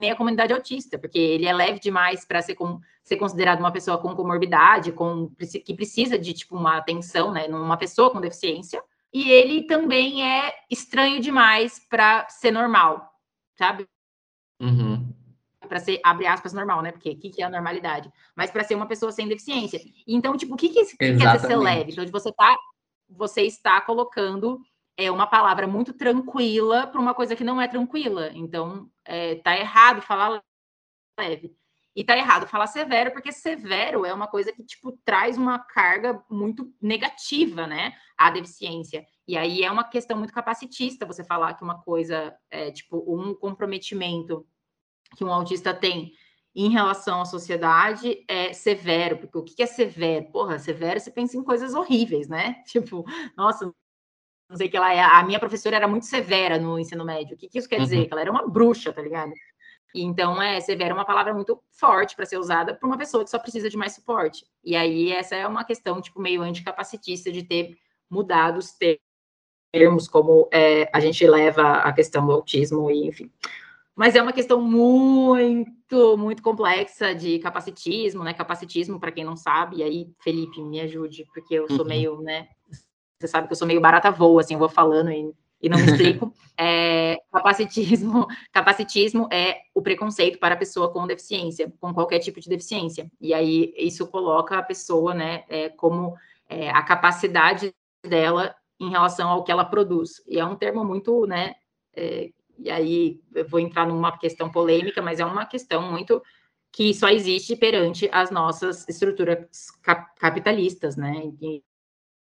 [0.00, 3.72] nem à comunidade autista, porque ele é leve demais para ser, com, ser considerado uma
[3.72, 5.30] pessoa com comorbidade, com,
[5.64, 10.52] que precisa de tipo uma atenção, né, numa pessoa com deficiência, e ele também é
[10.70, 13.10] estranho demais para ser normal,
[13.56, 13.86] sabe?
[14.60, 15.14] Uhum.
[15.66, 16.92] Para ser, abre aspas, normal, né?
[16.92, 18.10] Porque o que, que, é a normalidade?
[18.34, 19.80] Mas para ser uma pessoa sem deficiência.
[20.06, 21.92] Então, tipo, o que, que, que quer dizer ser leve?
[21.92, 22.56] Então, você tá
[23.08, 24.60] você está colocando
[24.96, 28.30] é, uma palavra muito tranquila para uma coisa que não é tranquila.
[28.34, 30.42] Então, é, tá errado falar
[31.18, 31.56] leve.
[31.94, 36.22] E tá errado falar severo, porque severo é uma coisa que, tipo, traz uma carga
[36.30, 37.92] muito negativa, né?
[38.16, 39.04] À deficiência.
[39.26, 43.34] E aí é uma questão muito capacitista você falar que uma coisa é, tipo, um
[43.34, 44.46] comprometimento
[45.16, 46.12] que um autista tem
[46.60, 50.26] em relação à sociedade é severo, porque o que é severo?
[50.32, 52.62] Porra, severo você pensa em coisas horríveis, né?
[52.66, 53.04] Tipo,
[53.36, 53.72] nossa,
[54.50, 55.00] não sei o que ela é.
[55.00, 57.36] A minha professora era muito severa no ensino médio.
[57.36, 57.98] O que, que isso quer dizer?
[57.98, 58.06] Uhum.
[58.06, 59.32] Que ela era uma bruxa, tá ligado?
[59.94, 63.30] Então, é, severa é uma palavra muito forte para ser usada por uma pessoa que
[63.30, 64.44] só precisa de mais suporte.
[64.64, 67.78] E aí, essa é uma questão, tipo, meio anticapacitista de ter
[68.10, 68.74] mudado os
[69.72, 73.30] termos, como é, a gente leva a questão do autismo, e enfim.
[73.98, 78.32] Mas é uma questão muito, muito complexa de capacitismo, né?
[78.32, 81.88] Capacitismo, para quem não sabe, e aí, Felipe, me ajude, porque eu sou Uhum.
[81.88, 82.46] meio, né?
[83.18, 85.78] Você sabe que eu sou meio barata voa, assim, eu vou falando e, e não
[85.78, 86.32] me explico.
[86.60, 92.48] É, capacitismo, capacitismo é o preconceito para a pessoa com deficiência, com qualquer tipo de
[92.48, 93.08] deficiência.
[93.20, 96.16] E aí isso coloca a pessoa, né, é, como
[96.48, 97.72] é, a capacidade
[98.04, 100.20] dela em relação ao que ela produz.
[100.26, 101.54] E é um termo muito, né,
[101.94, 106.22] é, e aí eu vou entrar numa questão polêmica, mas é uma questão muito
[106.72, 111.32] que só existe perante as nossas estruturas cap capitalistas, né?
[111.40, 111.62] E,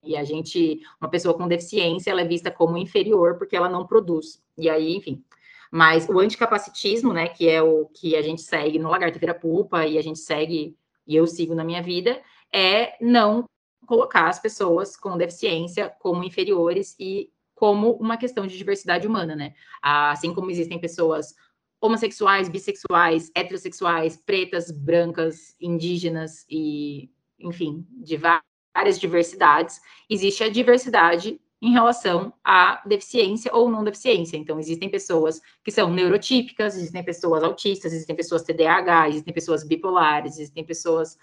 [0.04, 3.86] e a gente, uma pessoa com deficiência, ela é vista como inferior porque ela não
[3.86, 4.42] produz.
[4.58, 5.24] E aí, enfim.
[5.72, 9.86] Mas o anticapacitismo, né, que é o que a gente segue no Lagarto Vira Pupa
[9.86, 10.76] e a gente segue,
[11.08, 12.22] e eu sigo na minha vida,
[12.54, 13.46] é não
[13.86, 19.54] colocar as pessoas com deficiência como inferiores e como uma questão de diversidade humana, né?
[19.84, 21.36] Assim como existem pessoas
[21.80, 31.72] homossexuais, bissexuais, heterossexuais, pretas, brancas, indígenas e, enfim, de várias diversidades, existe a diversidade em
[31.72, 34.38] relação à deficiência ou não deficiência.
[34.38, 40.40] Então, existem pessoas que são neurotípicas, existem pessoas autistas, existem pessoas TDAH, existem pessoas bipolares,
[40.40, 41.16] existem pessoas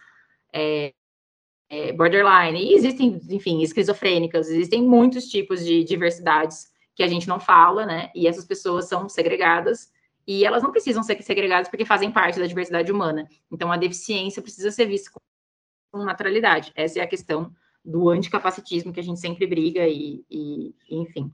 [0.52, 0.94] é,
[1.68, 7.38] é, borderline, e existem, enfim, esquizofrênicas, existem muitos tipos de diversidades que a gente não
[7.38, 8.10] fala, né?
[8.14, 9.92] E essas pessoas são segregadas
[10.26, 13.28] e elas não precisam ser segregadas porque fazem parte da diversidade humana.
[13.52, 15.10] Então, a deficiência precisa ser vista
[15.92, 16.72] com naturalidade.
[16.74, 17.52] Essa é a questão
[17.84, 21.32] do anticapacitismo que a gente sempre briga e, e, enfim.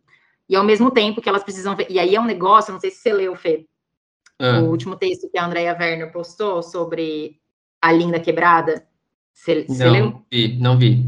[0.49, 2.91] E ao mesmo tempo que elas precisam ver, e aí é um negócio, não sei
[2.91, 3.67] se você leu, Fê,
[4.39, 4.61] Ah.
[4.61, 7.41] o último texto que a Andrea Werner postou sobre
[7.81, 8.87] a linda quebrada.
[9.91, 10.05] Leu?
[10.07, 11.05] Não vi, não vi.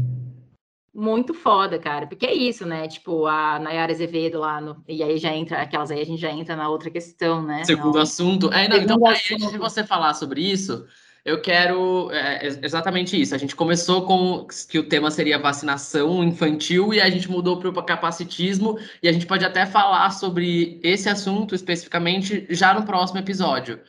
[0.93, 2.87] Muito foda, cara, porque é isso, né?
[2.87, 6.31] Tipo, a Nayara Azevedo lá, no, e aí já entra, aquelas aí a gente já
[6.31, 7.63] entra na outra questão, né?
[7.65, 8.51] Segundo Não- assunto.
[8.51, 10.87] É, não, então, Segundo aí, antes de você falar sobre isso,
[11.23, 13.35] eu quero é, ex- exatamente isso.
[13.35, 17.69] A gente começou com que o tema seria vacinação infantil e a gente mudou para
[17.69, 23.19] o capacitismo, e a gente pode até falar sobre esse assunto especificamente já no próximo
[23.19, 23.79] episódio.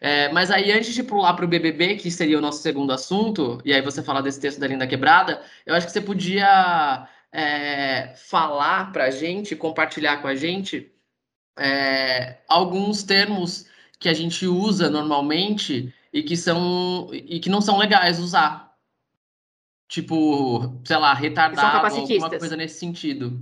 [0.00, 3.60] É, mas aí, antes de pular para o BBB, que seria o nosso segundo assunto,
[3.64, 8.14] e aí você falar desse texto da Linda Quebrada, eu acho que você podia é,
[8.16, 10.92] falar para a gente, compartilhar com a gente
[11.58, 13.66] é, alguns termos
[13.98, 18.68] que a gente usa normalmente e que são e que não são legais usar.
[19.88, 23.40] Tipo, sei lá, retardado, alguma coisa nesse sentido.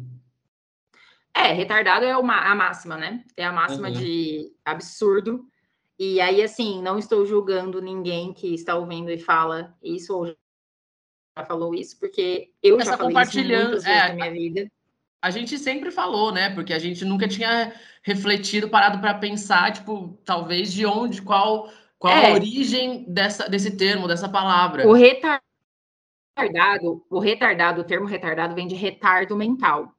[1.35, 3.25] É, retardado é uma, a máxima, né?
[3.37, 3.95] É a máxima Uhum.
[3.95, 5.47] de absurdo.
[5.99, 10.37] E aí, assim, não estou julgando ninguém que está ouvindo e fala isso ou já
[11.47, 14.71] falou isso, porque eu Essa já falei isso compartilhando- vezes é, na minha vida.
[15.23, 16.55] A gente sempre falou, né?
[16.55, 22.13] Porque a gente nunca tinha refletido, parado para pensar, tipo, talvez de onde, qual, qual
[22.15, 22.33] a É.
[22.35, 24.87] origem dessa, desse termo, dessa palavra.
[24.87, 25.43] O retardado,
[27.11, 29.93] o retardado, o termo retardado vem de retardo mental.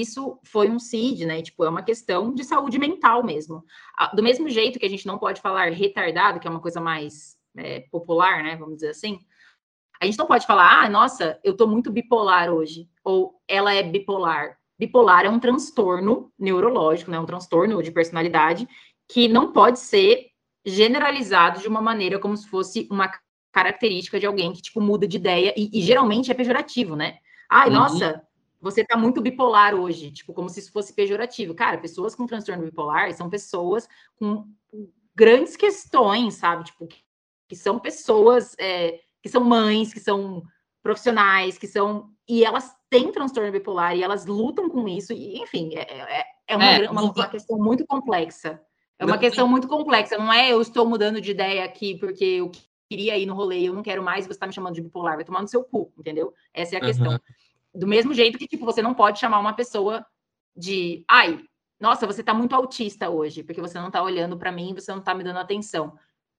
[0.00, 1.42] Isso foi um CID, né?
[1.42, 3.64] Tipo, é uma questão de saúde mental mesmo.
[3.98, 6.80] Ah, Do mesmo jeito que a gente não pode falar retardado, que é uma coisa
[6.80, 8.56] mais é, popular, né?
[8.56, 9.18] Vamos dizer assim.
[10.00, 12.88] A gente não pode falar, ah, nossa, eu tô muito bipolar hoje.
[13.04, 14.56] Ou ela é bipolar.
[14.78, 17.18] Bipolar é um transtorno neurológico, né?
[17.20, 18.68] Um transtorno de personalidade
[19.08, 20.28] que não pode ser
[20.64, 23.10] generalizado de uma maneira como se fosse uma
[23.52, 27.18] característica de alguém que, tipo, muda de ideia e, e geralmente é pejorativo, né?
[27.50, 27.74] Ai, Uhum.
[27.74, 28.22] nossa,
[28.62, 31.52] você tá muito bipolar hoje, tipo, como se isso fosse pejorativo.
[31.54, 34.46] Cara, pessoas com transtorno bipolar são pessoas com
[35.14, 36.64] grandes questões, sabe?
[36.64, 36.86] Tipo,
[37.48, 40.42] que, são pessoas é, que são mães, que são
[40.82, 42.10] profissionais, que são.
[42.28, 46.56] E elas têm transtorno bipolar e elas lutam com isso, e, enfim, é, é, é
[46.56, 48.60] uma, É, uma, não uma va- questão muito complexa.
[48.98, 52.24] É uma Não- questão muito complexa, não é eu estou mudando de ideia aqui porque
[52.24, 52.52] eu
[52.88, 55.24] queria ir no rolê eu não quero mais, você está me chamando de bipolar, vai
[55.24, 56.32] tomar no seu cu, entendeu?
[56.54, 57.18] Essa é a questão.
[57.74, 60.04] Do mesmo jeito que, tipo, você não pode chamar uma pessoa
[60.56, 61.40] de, ai,
[61.80, 65.00] nossa, você tá muito autista hoje, porque você não tá olhando para mim, você não
[65.00, 65.94] tá me dando atenção.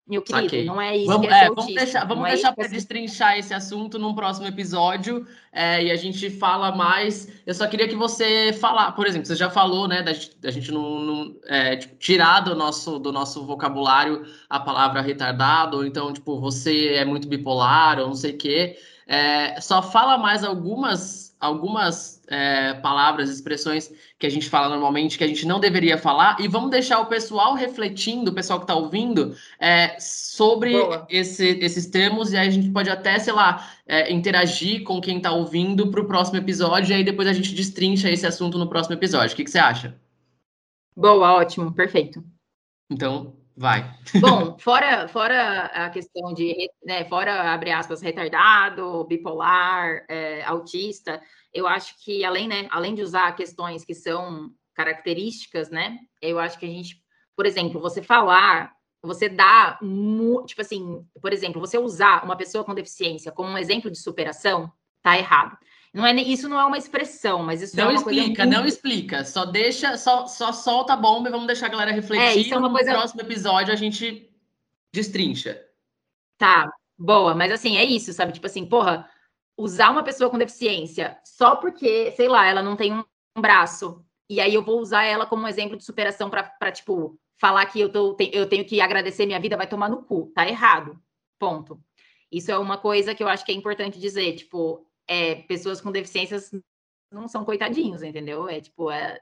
[0.08, 0.65] meu querido, Saquei.
[0.65, 2.62] não é isso Vamos, que é, é, vamos autista, deixar, vamos é deixar isso que
[2.62, 7.28] é para destrinchar esse assunto num próximo episódio é, e a gente fala mais.
[7.46, 10.52] Eu só queria que você falar, por exemplo, você já falou, né, da, gente- da
[10.52, 15.86] gente não, não, é, tipo, tirar do nosso, do nosso vocabulário a palavra retardado, ou
[15.86, 18.78] então, tipo, você é muito bipolar, ou não sei o quê.
[19.08, 25.24] É, só fala mais algumas, algumas é, palavras, expressões que a gente fala normalmente que
[25.24, 28.76] a gente não deveria falar, e vamos deixar o pessoal refletindo, o pessoal que está
[28.76, 30.74] ouvindo, é, sobre
[31.10, 35.18] esse- esses termos, e aí a gente pode até, sei lá, é, interagir com quem
[35.18, 38.70] está ouvindo para o próximo episódio, e aí depois a gente destrincha esse assunto no
[38.70, 39.34] próximo episódio.
[39.34, 39.96] O que, que você acha?
[40.96, 42.24] Boa, ótimo, perfeito.
[42.89, 43.89] Então, vai.
[44.20, 51.22] Bom, fora, fora a questão de, né, fora, abre aspas, retardado, bipolar, é, autista,
[51.54, 56.58] eu acho que além, né, além de usar questões que são características, né, eu acho
[56.58, 57.02] que a gente,
[57.36, 59.78] por exemplo, você falar, você dá,
[60.46, 64.72] tipo assim, por exemplo, você usar uma pessoa com deficiência como um exemplo de superação,
[65.02, 65.58] tá errado.
[65.93, 68.58] Não é, isso não é uma expressão, mas isso é Não uma coisa explica, muito-
[68.58, 69.23] não explica.
[69.25, 72.39] Só deixa, só, só solta a bomba e vamos deixar a galera refletir.
[72.41, 74.27] isso é uma no coisa- próximo episódio a gente
[74.91, 75.63] destrincha.
[76.38, 78.32] Tá, boa, mas assim, é isso, sabe?
[78.34, 79.08] Tipo assim, porra,
[79.58, 83.03] usar uma pessoa com deficiência só porque, sei lá, ela não tem um,
[83.38, 86.71] um braço, e aí eu vou usar ela como um exemplo de superação pra, pra,
[86.71, 90.32] tipo, falar que eu, tô, eu tenho que agradecer minha vida, vai tomar no cu.
[90.34, 90.99] Tá errado.
[91.38, 91.79] Ponto.
[92.32, 95.92] Isso é uma coisa que eu acho que é importante dizer, tipo, é, pessoas com
[95.92, 96.52] deficiências
[97.12, 98.48] não são coitadinhos, entendeu?
[98.48, 99.20] É tipo, é,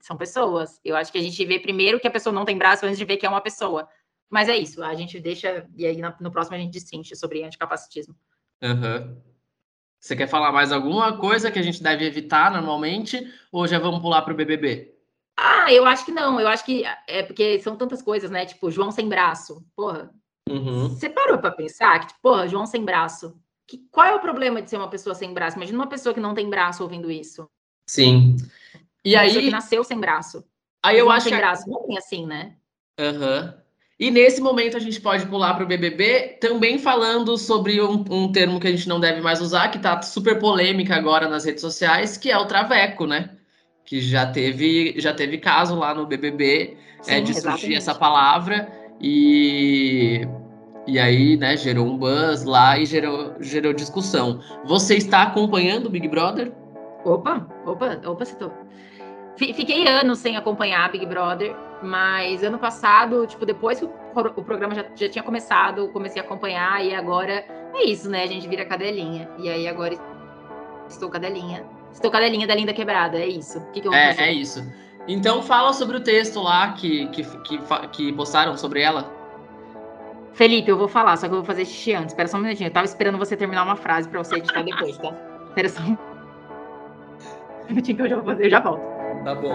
[0.00, 0.80] são pessoas.
[0.84, 3.04] Eu acho que a gente vê primeiro que a pessoa não tem braço antes de
[3.04, 3.88] ver que é uma pessoa.
[4.30, 8.16] Mas é isso, a gente deixa, e aí no próximo a gente destrincha sobre anticapacitismo.
[8.62, 9.16] Aham.
[10.00, 13.32] Você quer falar mais alguma coisa que a gente deve evitar normalmente?
[13.50, 14.94] Ou já vamos pular para o BBB?
[15.36, 18.44] Ah, eu acho que não, eu acho que é porque são tantas coisas, né?
[18.44, 19.64] Tipo, João sem braço.
[19.74, 20.12] Porra,
[20.48, 20.90] Uhum.
[20.90, 23.40] você parou pra pensar que, tipo, porra, João sem braço.
[23.66, 25.56] Que, qual é o problema de ser uma pessoa sem braço?
[25.56, 27.48] Imagina uma pessoa que não tem braço ouvindo isso.
[27.88, 28.36] Sim.
[29.04, 30.44] E uma pessoa aí, que nasceu sem braço.
[30.82, 31.68] aí eu João acho sem que braço.
[31.68, 32.56] Não tem assim, né?
[32.98, 33.54] Aham.
[33.98, 38.32] E nesse momento a gente pode pular para o BBB, também falando sobre um, um
[38.32, 41.60] termo que a gente não deve mais usar, que tá super polêmica agora nas redes
[41.60, 43.30] sociais, que é o traveco, né?
[43.84, 47.74] Que já teve, já teve caso lá no BBB é, Sim, de surgir exatamente.
[47.76, 48.68] essa palavra
[49.00, 50.26] e,
[50.86, 54.40] e aí, né, gerou um buzz lá e gerou, gerou discussão.
[54.64, 56.52] Você está acompanhando o Big Brother?
[57.04, 58.52] Opa, opa, opa, citou.
[59.36, 64.32] Fi- Fiquei anos sem acompanhar Big Brother, mas ano passado, tipo, depois que o, pro-
[64.36, 67.44] o programa já, já tinha começado, comecei a acompanhar e agora
[67.74, 68.22] é isso, né?
[68.22, 69.28] A gente vira cadelinha.
[69.38, 69.94] E aí agora
[70.88, 71.64] estou cadelinha.
[71.92, 73.58] Estou cadelinha da linda quebrada, é isso.
[73.58, 74.22] O que, que eu vou É, fazer?
[74.28, 74.64] é isso.
[75.06, 77.58] Então fala sobre o texto lá que, que, que,
[77.92, 79.12] que postaram sobre ela.
[80.34, 82.08] Felipe, eu vou falar, só que eu vou fazer xixi antes.
[82.08, 82.66] Espera só um minutinho.
[82.66, 85.14] Eu tava esperando você terminar uma frase pra você editar depois, tá?
[85.48, 85.96] Espera só um
[87.68, 88.82] minutinho que eu já vou fazer, eu já volto.
[89.24, 89.54] Tá bom.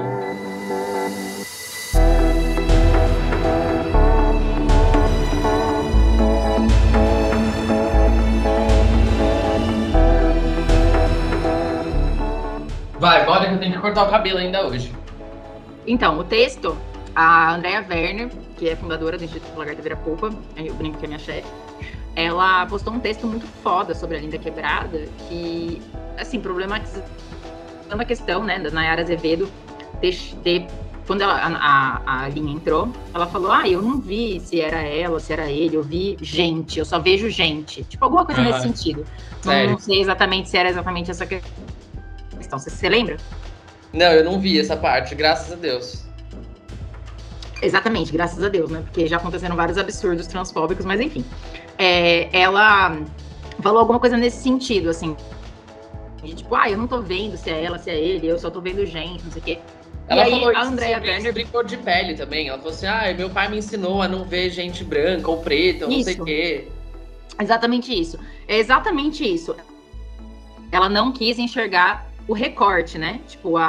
[12.99, 14.93] Vai, bora que eu tenho que cortar o cabelo ainda hoje.
[15.85, 16.77] Então, o texto,
[17.15, 21.07] a Andrea Werner, que é fundadora do Instituto Lagarta Vira Poupa, eu brinco que é
[21.07, 21.47] minha chefe,
[22.15, 25.81] ela postou um texto muito foda sobre a Linda Quebrada, que,
[26.17, 27.05] assim, problematizando
[27.89, 29.49] a questão, né, da Nayara Azevedo
[30.01, 30.67] ter, ter-
[31.07, 35.19] quando ela, a, a, linha entrou, ela falou, ah, eu não vi se era ela,
[35.19, 37.83] se era ele, eu vi gente, eu só vejo gente.
[37.83, 39.05] Tipo, alguma coisa Ah, nesse sentido.
[39.43, 39.71] Não, sério?
[39.71, 42.59] não sei exatamente se era exatamente essa questão.
[42.59, 43.17] Você, você lembra?
[43.91, 46.08] Não, eu não vi essa parte, graças a Deus.
[47.61, 48.81] Exatamente, graças a Deus, né?
[48.83, 51.25] Porque já aconteceram vários absurdos transfóbicos, mas enfim.
[51.77, 52.97] É, ela
[53.61, 55.15] falou alguma coisa nesse sentido, assim.
[56.23, 58.49] De, tipo, ah, eu não tô vendo se é ela, se é ele, eu só
[58.49, 59.59] tô vendo gente, não sei o quê.
[60.07, 61.51] Ela e aí, falou a isso Andrea Werner.
[61.51, 62.47] cor de pele também.
[62.47, 65.85] Ela falou assim: ah, meu pai me ensinou a não ver gente branca ou preta,
[65.85, 66.67] ou não sei o quê.
[67.39, 68.17] Exatamente isso.
[68.47, 69.55] É exatamente isso.
[70.71, 73.21] Ela não quis enxergar o recorte, né?
[73.27, 73.65] Tipo, a,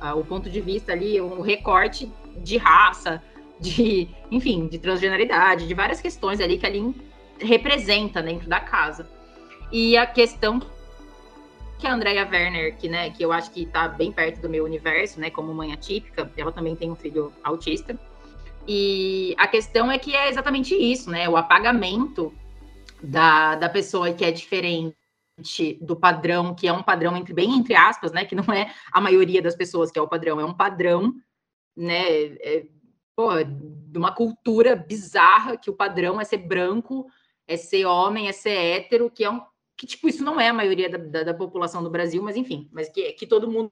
[0.00, 2.10] a- a- o ponto de vista ali, o recorte
[2.42, 3.22] de raça,
[3.60, 6.94] de, enfim, de transgeneridade, de várias questões ali que ali
[7.40, 9.08] representa dentro da casa.
[9.70, 10.60] E a questão
[11.78, 14.64] que a Andrea Werner, que, né, que eu acho que tá bem perto do meu
[14.64, 17.98] universo, né, como mãe atípica, ela também tem um filho autista.
[18.66, 21.28] E a questão é que é exatamente isso, né?
[21.28, 22.34] O apagamento
[23.00, 24.96] da, da pessoa que é diferente
[25.80, 28.24] do padrão, que é um padrão entre bem entre aspas, né?
[28.24, 31.14] Que não é a maioria das pessoas que é o padrão, é um padrão,
[31.76, 32.02] né?
[32.40, 32.66] é,
[33.14, 37.10] pô, de uma cultura bizarra que o padrão é ser branco,
[37.46, 39.40] é ser homem, é ser hétero, que é um
[39.78, 42.66] que tipo isso não é a maioria da, da, da população do Brasil, mas enfim,
[42.72, 43.70] mas que, que todo mundo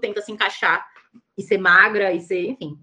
[0.00, 0.88] tenta se encaixar
[1.36, 2.80] e ser magra e ser, enfim.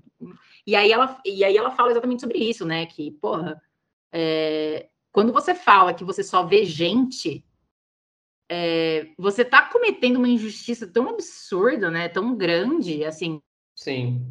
[0.65, 2.85] E aí ela e aí ela fala exatamente sobre isso, né?
[2.85, 3.61] Que porra,
[4.11, 7.43] é, quando você fala que você só vê gente
[8.49, 12.07] é, você está cometendo uma injustiça tão absurda, né?
[12.07, 13.41] Tão grande, assim.
[13.75, 14.25] Sim.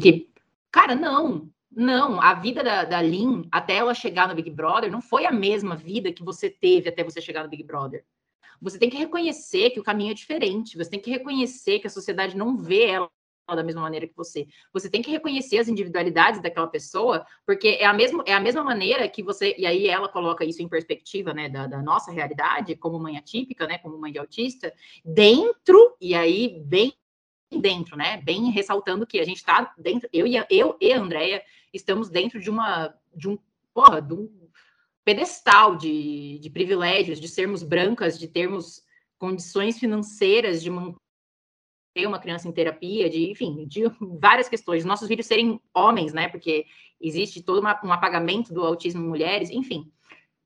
[0.00, 0.28] Que,
[0.70, 1.50] cara, não.
[1.70, 5.30] Não, a vida da, da Lin, até ela chegar no Big Brother, não foi a
[5.30, 8.04] mesma vida que você teve até você chegar no Big Brother.
[8.60, 10.76] Você tem que reconhecer que o caminho é diferente.
[10.76, 13.10] Você tem que reconhecer que a sociedade não vê ela
[13.48, 14.46] da mesma maneira que você.
[14.72, 18.62] Você tem que reconhecer as individualidades daquela pessoa, porque é a mesma, é a mesma
[18.62, 19.54] maneira que você.
[19.56, 23.66] E aí ela coloca isso em perspectiva, né, da, da nossa realidade, como mãe atípica,
[23.66, 24.72] né, como mãe de autista,
[25.04, 26.92] dentro, e aí bem
[27.58, 31.00] dentro, né, bem ressaltando que a gente está dentro, eu e a, eu e a
[31.00, 32.94] Andrea estamos dentro de uma.
[33.14, 33.38] de um.
[33.72, 34.28] Porra, de um
[35.04, 38.82] pedestal de, de privilégios, de sermos brancas, de termos
[39.18, 41.00] condições financeiras de manter
[41.92, 44.84] ter uma criança em terapia, de, enfim, de várias questões.
[44.84, 46.28] Nossos filhos serem homens, né?
[46.28, 46.66] Porque
[47.00, 49.90] existe todo uma, um apagamento do autismo em mulheres, enfim.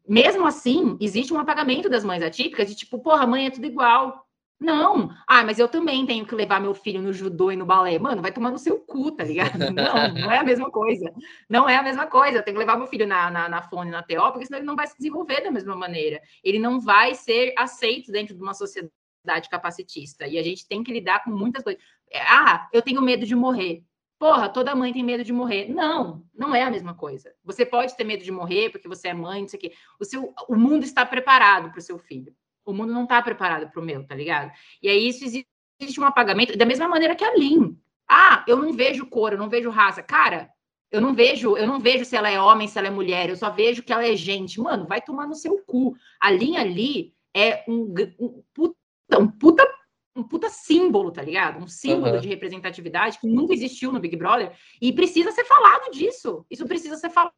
[0.07, 4.24] Mesmo assim, existe um apagamento das mães atípicas de tipo, porra, mãe é tudo igual.
[4.61, 5.11] Não.
[5.29, 7.99] Ah, mas eu também tenho que levar meu filho no judô e no balé.
[7.99, 9.59] Mano, vai tomar no seu cu, tá ligado?
[9.75, 11.13] Não, não é a mesma coisa.
[11.49, 12.39] Não é a mesma coisa.
[12.39, 14.67] Eu tenho que levar meu filho na, na, na fone, na TO, porque senão ele
[14.67, 16.21] não vai se desenvolver da mesma maneira.
[16.43, 20.27] Ele não vai ser aceito dentro de uma sociedade capacitista.
[20.27, 21.83] E a gente tem que lidar com muitas coisas.
[22.11, 23.85] É, ah, eu tenho medo de morrer.
[24.19, 25.69] Porra, toda mãe tem medo de morrer.
[25.69, 27.35] Não, não é a mesma coisa.
[27.45, 29.73] Você pode ter medo de morrer porque você é mãe, não sei o quê.
[30.01, 32.35] O, seu, o mundo está preparado para o seu filho.
[32.65, 34.53] O mundo não está preparado para o meu, tá ligado?
[34.83, 35.49] E aí isso existe,
[35.81, 37.79] existe um apagamento, da mesma maneira que a Lin.
[38.09, 40.03] Ah, eu não vejo cor, eu não vejo raça.
[40.03, 40.51] Cara,
[40.91, 43.37] eu não vejo, eu não vejo se ela é homem, se ela é mulher, eu
[43.37, 44.61] só vejo que ela é gente.
[44.61, 45.95] Mano, vai tomar no seu cu.
[46.21, 48.43] A Lin ali é um, um
[49.19, 49.67] um puta,
[50.17, 51.63] um puta símbolo, tá ligado?
[51.63, 52.21] Um símbolo uhum.
[52.21, 56.45] de representatividade que nunca existiu no Big Brother e precisa ser falado disso.
[56.51, 57.33] Isso precisa ser falado.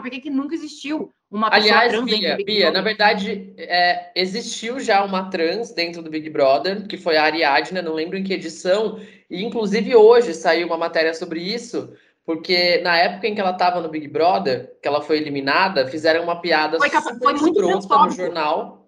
[0.00, 5.04] Porque que nunca existiu uma pessoa Aliás, trans Bia, Bia, na verdade, é, existiu já
[5.04, 9.00] uma trans dentro do Big Brother, que foi a Ariadna, não lembro em que edição,
[9.28, 11.92] e inclusive hoje saiu uma matéria sobre isso,
[12.24, 16.22] porque na época em que ela estava no Big Brother, que ela foi eliminada, fizeram
[16.22, 18.84] uma piada foi, super foi escrota no jornal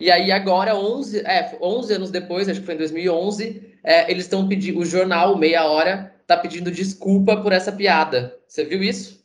[0.00, 4.24] e aí agora, 11, é, 11 anos depois, acho que foi em 2011, é, eles
[4.24, 8.36] estão pedindo, o jornal Meia Hora está pedindo desculpa por essa piada.
[8.46, 9.24] Você viu isso?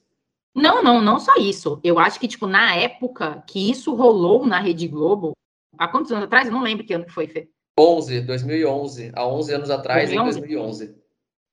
[0.55, 1.79] Não, não, não só isso.
[1.83, 5.33] Eu acho que, tipo, na época que isso rolou na Rede Globo,
[5.77, 6.47] há quantos anos atrás?
[6.47, 7.49] Eu não lembro que ano que foi, Fê.
[7.79, 9.11] 11, 2011.
[9.15, 10.37] Há 11 anos atrás, 2011?
[10.37, 11.03] em 2011.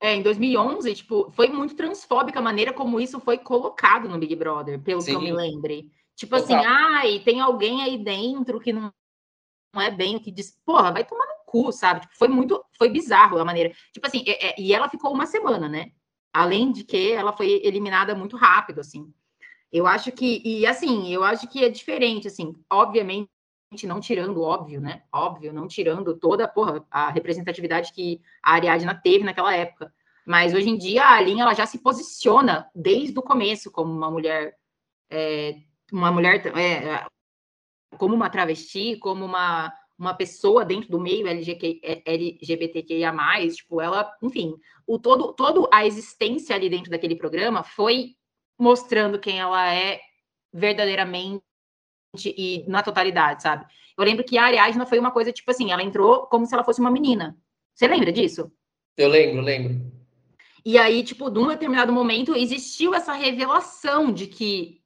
[0.02, 4.34] É, em 2011, tipo, foi muito transfóbica a maneira como isso foi colocado no Big
[4.34, 5.10] Brother, pelo Sim.
[5.10, 5.90] que eu me lembre.
[6.16, 6.56] Tipo Total.
[6.56, 8.92] assim, ai, tem alguém aí dentro que não
[9.72, 10.58] não é bem o que diz.
[10.64, 12.00] Porra, vai tomar no cu, sabe?
[12.00, 13.72] Tipo, foi muito, foi bizarro a maneira.
[13.92, 15.92] Tipo assim, é, é, e ela ficou uma semana, né?
[16.32, 19.12] Além de que ela foi eliminada muito rápido, assim.
[19.72, 23.28] Eu acho que, e assim, eu acho que é diferente, assim, obviamente,
[23.84, 25.02] não tirando, óbvio, né?
[25.12, 29.92] Óbvio, não tirando toda porra, a representatividade que a Ariadna teve naquela época.
[30.26, 34.10] Mas hoje em dia a Aline ela já se posiciona desde o começo como uma
[34.10, 34.56] mulher,
[35.08, 35.56] é,
[35.92, 37.06] uma mulher, é,
[37.96, 43.12] como uma travesti, como uma, uma pessoa dentro do meio LGBTQIA+,
[43.54, 44.54] tipo, ela, enfim,
[44.86, 48.14] o todo, todo a existência ali dentro daquele programa foi
[48.58, 50.00] mostrando quem ela é
[50.52, 51.42] verdadeiramente
[52.26, 53.66] e na totalidade, sabe?
[53.96, 56.64] Eu lembro que a Ariadna foi uma coisa, tipo assim, ela entrou como se ela
[56.64, 57.36] fosse uma menina.
[57.74, 58.50] Você lembra disso?
[58.96, 59.92] Eu lembro, lembro.
[60.64, 64.79] E aí, tipo, num determinado momento, existiu essa revelação de que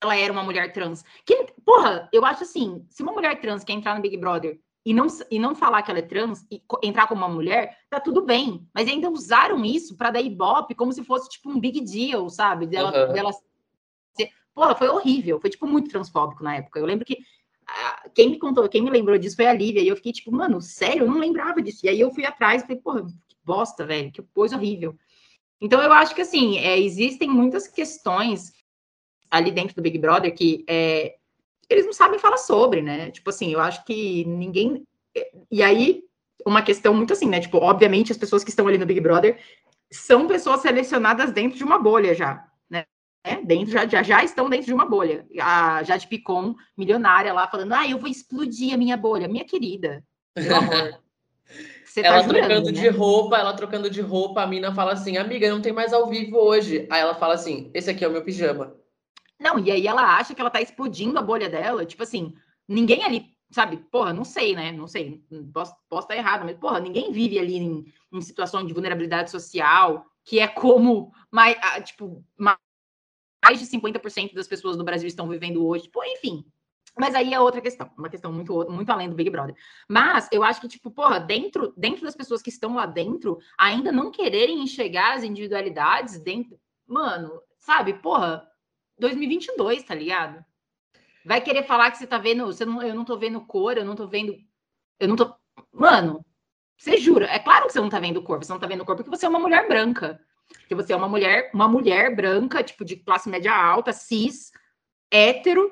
[0.00, 1.04] ela era uma mulher trans.
[1.24, 4.94] Que, porra, eu acho assim, se uma mulher trans quer entrar no Big Brother e
[4.94, 8.22] não, e não falar que ela é trans e entrar como uma mulher, tá tudo
[8.22, 8.66] bem.
[8.74, 12.66] Mas ainda usaram isso para dar ibope como se fosse tipo um big deal, sabe?
[12.66, 13.12] Dela, uhum.
[13.12, 13.30] dela
[14.16, 14.30] ser...
[14.54, 15.38] Porra, foi horrível.
[15.38, 16.78] Foi tipo muito transfóbico na época.
[16.78, 17.18] Eu lembro que
[18.14, 19.82] quem me contou, quem me lembrou disso foi a Lívia.
[19.82, 21.04] E eu fiquei tipo, mano, sério?
[21.04, 21.84] Eu não lembrava disso.
[21.84, 24.96] E aí eu fui atrás e falei, porra, que bosta, velho, que coisa horrível.
[25.60, 28.52] Então eu acho que assim, é, existem muitas questões
[29.30, 31.14] ali dentro do Big Brother que é,
[31.70, 33.10] eles não sabem falar sobre, né?
[33.12, 34.82] Tipo assim, eu acho que ninguém.
[35.50, 36.02] E aí,
[36.44, 37.38] uma questão muito assim, né?
[37.40, 39.38] Tipo, obviamente, as pessoas que estão ali no Big Brother
[39.90, 42.84] são pessoas selecionadas dentro de uma bolha já, né?
[43.44, 45.24] Dentro, já, já, já estão dentro de uma bolha.
[45.40, 49.28] A Jade Picon, milionária lá, falando, ah, eu vou explodir a minha bolha.
[49.28, 50.02] Minha querida,
[50.34, 51.00] pelo amor.
[51.84, 52.80] Você tá ela jurando, trocando né?
[52.80, 56.08] de roupa, ela trocando de roupa, a mina fala assim, amiga, não tem mais ao
[56.08, 56.86] vivo hoje.
[56.88, 58.79] Aí ela fala assim, esse aqui é o meu pijama.
[59.40, 61.84] Não, e aí ela acha que ela tá explodindo a bolha dela.
[61.86, 62.34] Tipo assim,
[62.68, 63.78] ninguém ali, sabe?
[63.90, 64.70] Porra, não sei, né?
[64.72, 65.24] Não sei.
[65.52, 70.04] Posso, posso estar errado, mas, porra, ninguém vive ali em, em situação de vulnerabilidade social,
[70.24, 72.58] que é como mais, tipo, ma-
[73.44, 75.88] mais de 50% das pessoas no Brasil estão vivendo hoje.
[75.90, 76.44] Pô, enfim.
[76.98, 79.54] Mas aí é outra questão, uma questão muito, muito além do Big Brother.
[79.88, 83.92] Mas eu acho que, tipo, porra, dentro, dentro das pessoas que estão lá dentro, ainda
[83.92, 86.58] não quererem enxergar as individualidades dentro.
[86.86, 88.46] Mano, sabe, porra,
[89.00, 90.44] 2022, tá ligado?
[91.24, 92.46] Vai querer falar que você tá vendo.
[92.46, 94.36] Você não, eu não tô vendo cor, eu não tô vendo.
[94.98, 95.34] Eu não tô.
[95.72, 96.24] Mano,
[96.76, 97.26] você jura?
[97.26, 98.38] É claro que você não tá vendo cor.
[98.42, 100.20] Você não tá vendo cor porque você é uma mulher branca.
[100.60, 104.50] Porque você é uma mulher, uma mulher branca, tipo, de classe média alta, cis,
[105.10, 105.70] hétero.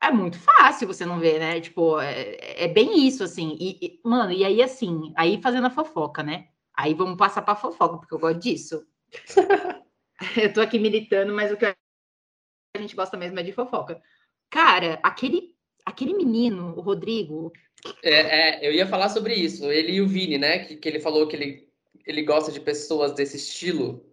[0.00, 1.60] É muito fácil você não ver, né?
[1.60, 3.56] Tipo, é, é bem isso, assim.
[3.60, 6.48] E, e- mano, e aí, assim, aí fazendo a fofoca, né?
[6.74, 8.86] Aí vamos passar pra fofoca, porque eu gosto disso.
[10.36, 11.76] eu tô aqui militando, mas o que a
[12.82, 14.00] gente gosta mesmo é de fofoca.
[14.50, 15.54] Cara, aquele,
[15.84, 17.52] aquele menino, o Rodrigo,
[18.02, 19.70] É, é, eu ia falar sobre isso.
[19.70, 20.60] Ele e o Vini, né?
[20.60, 21.68] Que, que ele falou que ele,
[22.06, 24.04] ele gosta de pessoas desse estilo.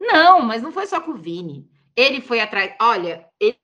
[0.00, 1.68] Não, mas não foi só com o Vini.
[1.94, 2.74] Ele foi atrás.
[2.80, 3.56] Olha, ele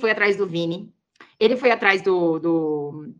[0.00, 0.92] foi atrás do Vini.
[1.38, 2.38] Ele foi atrás do.
[2.38, 3.14] do...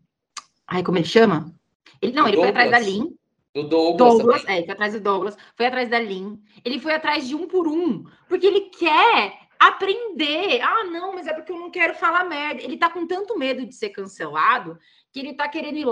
[0.67, 1.53] Ai, como ele chama?
[2.01, 2.95] Ele, não, ele foi atrás da Douglas.
[2.95, 3.17] Lin.
[3.53, 3.97] Do Douglas.
[3.97, 5.37] Douglas, é, ele foi atrás do Douglas.
[5.55, 6.41] Foi atrás da Lin.
[6.63, 8.05] Ele foi atrás de um por um.
[8.27, 10.59] Porque ele quer aprender.
[10.61, 12.61] Ah, não, mas é porque eu não quero falar merda.
[12.61, 14.77] Ele tá com tanto medo de ser cancelado
[15.13, 15.85] que ele tá querendo ir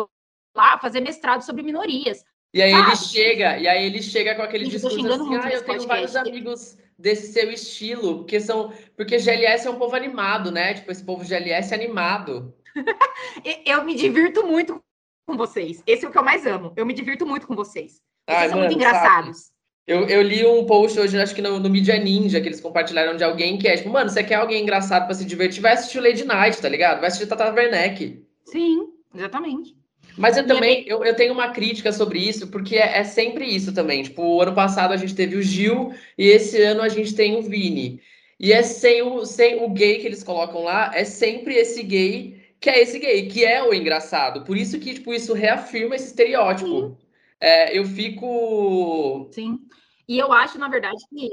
[0.55, 2.23] lá fazer mestrado sobre minorias.
[2.51, 3.09] E aí ele Sabe?
[3.09, 6.15] chega, e aí ele chega com aquele eu tô discurso assim, ah, eu tenho vários
[6.15, 8.73] amigos desse seu estilo, porque são.
[8.97, 10.73] Porque GLS é um povo animado, né?
[10.73, 12.55] Tipo, esse povo GLS é animado.
[13.65, 14.81] Eu me divirto muito
[15.27, 15.83] com vocês.
[15.85, 16.71] Esse é o que eu mais amo.
[16.75, 17.93] Eu me divirto muito com vocês.
[17.93, 19.51] Vocês Ai, são mano, muito engraçados.
[19.89, 23.17] Eu, eu li um post hoje, acho que no, no Media Ninja, que eles compartilharam
[23.17, 25.97] de alguém que é tipo, mano, você quer alguém engraçado pra se divertir, vai assistir
[25.97, 26.99] o Lady Night, tá ligado?
[26.99, 28.23] Vai assistir Tata Werneck.
[28.45, 29.75] Sim, exatamente.
[30.15, 33.45] Mas eu é também, eu, eu tenho uma crítica sobre isso, porque é, é sempre
[33.45, 34.03] isso também.
[34.03, 37.39] Tipo, o ano passado a gente teve o Gil, e esse ano a gente tem
[37.39, 37.99] o Vini.
[38.39, 42.39] E é sem o, sem o gay que eles colocam lá, é sempre esse gay
[42.59, 44.43] que é esse gay, que é o engraçado.
[44.43, 46.95] Por isso que, tipo, isso reafirma esse estereótipo.
[47.41, 49.29] É, eu fico...
[49.31, 49.59] Sim.
[50.07, 51.29] E eu acho, na verdade, que.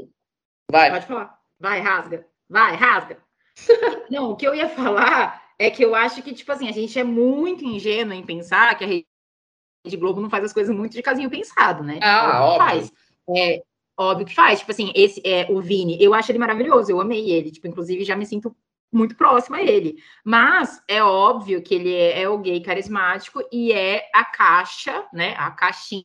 [0.71, 0.91] Vai.
[0.91, 1.39] Pode falar.
[1.59, 2.27] Vai, rasga.
[2.49, 3.19] Vai, rasga.
[4.11, 6.99] Não, o que eu ia falar é que eu acho que, tipo assim, a gente
[6.99, 11.03] é muito ingênuo em pensar que a Rede Globo não faz as coisas muito de
[11.03, 11.99] casinho pensado, né?
[12.03, 12.93] Ah, Óbvio faz.
[13.35, 13.63] É,
[13.99, 14.59] óbvio que faz.
[14.59, 17.51] Tipo assim, esse é o Vini, eu acho ele maravilhoso, eu amei ele.
[17.51, 18.55] Tipo, inclusive, já me sinto
[18.93, 19.97] muito próxima a ele.
[20.25, 25.35] Mas é óbvio que ele é, é o gay carismático e é a caixa, né?
[25.37, 26.05] A caixinha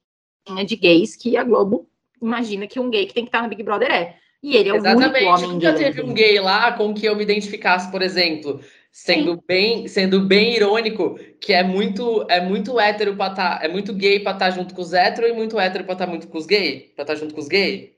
[0.66, 1.88] de gays que a Globo
[2.22, 4.18] imagina que um gay que tem que estar no Big Brother é.
[4.44, 5.24] E ele é o Exatamente.
[5.24, 5.84] único homem Nunca gay.
[5.84, 8.60] teve um gay lá com que eu me identificasse, por exemplo,
[8.92, 13.94] sendo bem, sendo bem irônico, que é muito, é muito hétero pra tá, é muito
[13.94, 16.48] gay pra estar junto com os héteros e muito hétero pra estar muito com os
[16.48, 17.96] gay, pra estar junto com os gay.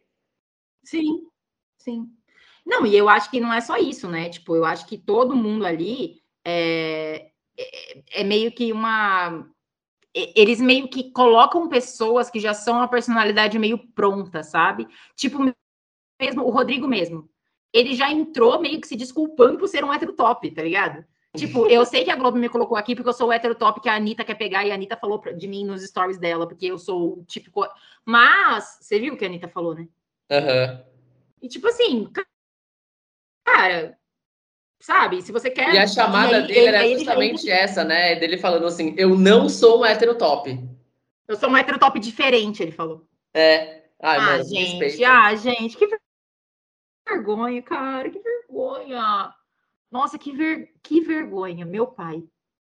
[0.84, 1.24] Sim,
[1.78, 2.10] sim.
[2.66, 4.30] Não, e eu acho que não é só isso, né?
[4.30, 9.46] Tipo, eu acho que todo mundo ali é, é, é meio que uma.
[10.14, 14.88] Eles meio que colocam pessoas que já são uma personalidade meio pronta, sabe?
[15.16, 15.40] Tipo,
[16.22, 17.30] mesmo o Rodrigo mesmo.
[17.74, 21.04] Ele já entrou meio que se desculpando por ser um hétero top, tá ligado?
[21.36, 23.82] Tipo, eu sei que a Globo me colocou aqui porque eu sou o hétero top
[23.82, 26.68] que a Anitta quer pegar e a Anitta falou de mim nos stories dela, porque
[26.68, 27.66] eu sou o típico.
[28.06, 29.88] Mas, você viu o que a Anitta falou, né?
[30.30, 30.84] Aham.
[31.42, 32.08] E tipo assim,
[33.44, 33.98] cara,
[34.82, 35.22] sabe?
[35.22, 35.74] Se você quer.
[35.74, 38.16] E a chamada aí- dele ele- era ele já justamente entra- essa, né?
[38.16, 40.60] Dele falando assim, eu não sou um hétero top.
[41.28, 43.08] Eu sou um hétero top diferente, ele falou.
[43.34, 43.84] É.
[44.02, 45.10] Ai, ah, mano, gente, respeita.
[45.10, 46.02] ah, gente, que ver-
[47.08, 49.34] vergonha, cara, que vergonha.
[49.90, 50.74] Nossa, que, ver...
[50.84, 52.24] que vergonha, meu pai.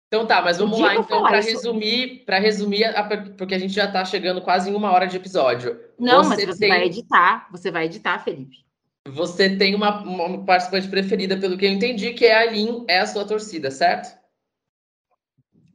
[0.08, 3.02] Então tá, mas vamos lá então para resumir, para resumir, a-
[3.36, 5.78] porque a gente já tá chegando quase em uma hora de episódio.
[5.98, 8.64] Não, Você mas você tem- vai editar, você vai editar, Felipe.
[9.10, 12.98] Você tem uma, uma participante preferida, pelo que eu entendi, que é a Lin, é
[12.98, 14.16] a sua torcida, certo?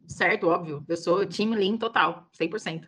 [0.08, 0.84] Certo, óbvio.
[0.88, 2.88] Eu sou time Lean total, 100%.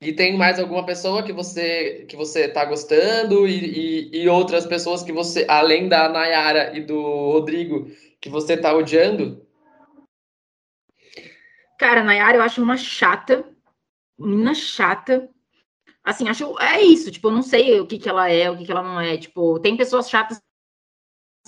[0.00, 4.66] E tem mais alguma pessoa que você que você tá gostando e, e, e outras
[4.66, 9.46] pessoas que você, além da Nayara e do Rodrigo, que você tá odiando?
[11.78, 13.48] Cara, a Nayara eu acho uma chata,
[14.18, 15.30] menina chata.
[16.06, 18.64] Assim, acho, é isso, tipo, eu não sei o que que ela é, o que
[18.64, 20.40] que ela não é, tipo, tem pessoas chatas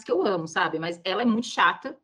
[0.05, 0.81] que eu amo, sabe?
[0.81, 1.97] Mas ela é muito chata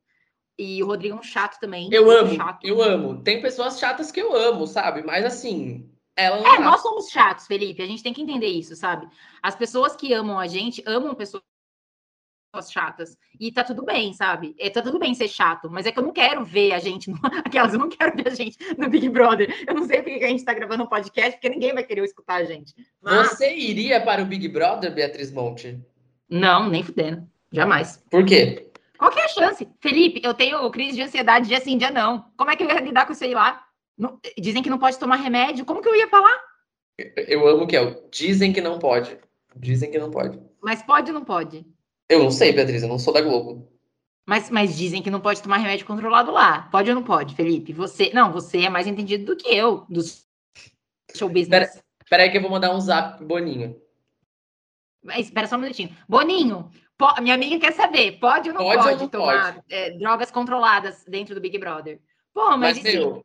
[0.57, 1.88] e o Rodrigo é um chato também.
[1.92, 2.64] Eu amo, chato.
[2.64, 3.22] eu amo.
[3.24, 5.02] Tem pessoas chatas que eu amo, sabe?
[5.02, 6.61] Mas assim, Ela É, tá.
[6.61, 7.82] nós somos chatos, Felipe.
[7.82, 9.09] A gente tem que entender isso, sabe?
[9.42, 11.42] As pessoas que amam a gente amam pessoas
[12.62, 13.16] chatas.
[13.38, 14.55] E tá tudo bem, sabe?
[14.59, 17.11] É, tá tudo bem ser chato, mas é que eu não quero ver a gente.
[17.11, 17.18] No...
[17.44, 19.52] Aquelas, eu não quero ver a gente no Big Brother.
[19.66, 22.05] Eu não sei porque que a gente tá gravando um podcast, porque ninguém vai querer
[22.05, 22.74] escutar a gente.
[23.02, 25.80] Mas- Você iria para o Big Brother, Beatriz Monte?
[26.28, 27.28] Não, nem fudendo.
[27.52, 28.02] Jamais.
[28.11, 28.70] Por quê?
[28.98, 29.68] Qual que é a chance?
[29.80, 32.26] Felipe, eu tenho crise de ansiedade dia sim, dia não.
[32.36, 33.62] Como é que eu ia lidar com isso aí lá?
[33.98, 35.64] Não- dizem que não pode tomar remédio.
[35.64, 36.36] Como que eu ia falar?
[37.16, 39.18] Eu amo que é o dizem que não pode.
[39.57, 40.40] Dizem que não pode.
[40.62, 41.66] Mas pode ou não pode?
[42.09, 43.68] Eu não sei, Beatriz, eu não sou da Globo.
[44.26, 46.62] Mas, mas dizem que não pode tomar remédio controlado lá.
[46.70, 47.72] Pode ou não pode, Felipe?
[47.72, 48.11] Você.
[48.14, 50.00] Não, você é mais entendido do que eu do
[51.14, 51.82] show business.
[52.09, 53.76] Peraí que eu vou mandar um zap pro Boninho.
[55.02, 55.94] Mas espera só um minutinho.
[56.09, 59.90] Boninho, po- minha amiga quer saber, pode ou não Pode pode, ou não tomar é,
[59.90, 62.00] drogas controladas dentro do Big Brother?
[62.32, 63.24] Pô, mas, Mas, e meu,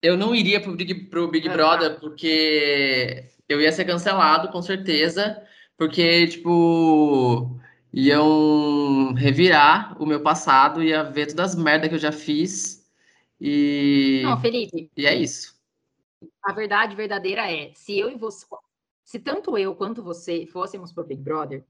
[0.00, 4.62] eu não iria pro Big, pro Big Ah, Brother porque eu ia ser cancelado, com
[4.62, 5.42] certeza.
[5.76, 7.60] Porque, tipo,
[7.92, 12.86] iam revirar o meu passado, ia ver todas as merdas que eu já fiz.
[13.40, 15.54] E, Não, Felipe, e é isso.
[16.42, 18.46] a verdade verdadeira é, se eu e você,
[19.04, 21.64] se tanto eu quanto você fôssemos pro Big Brother,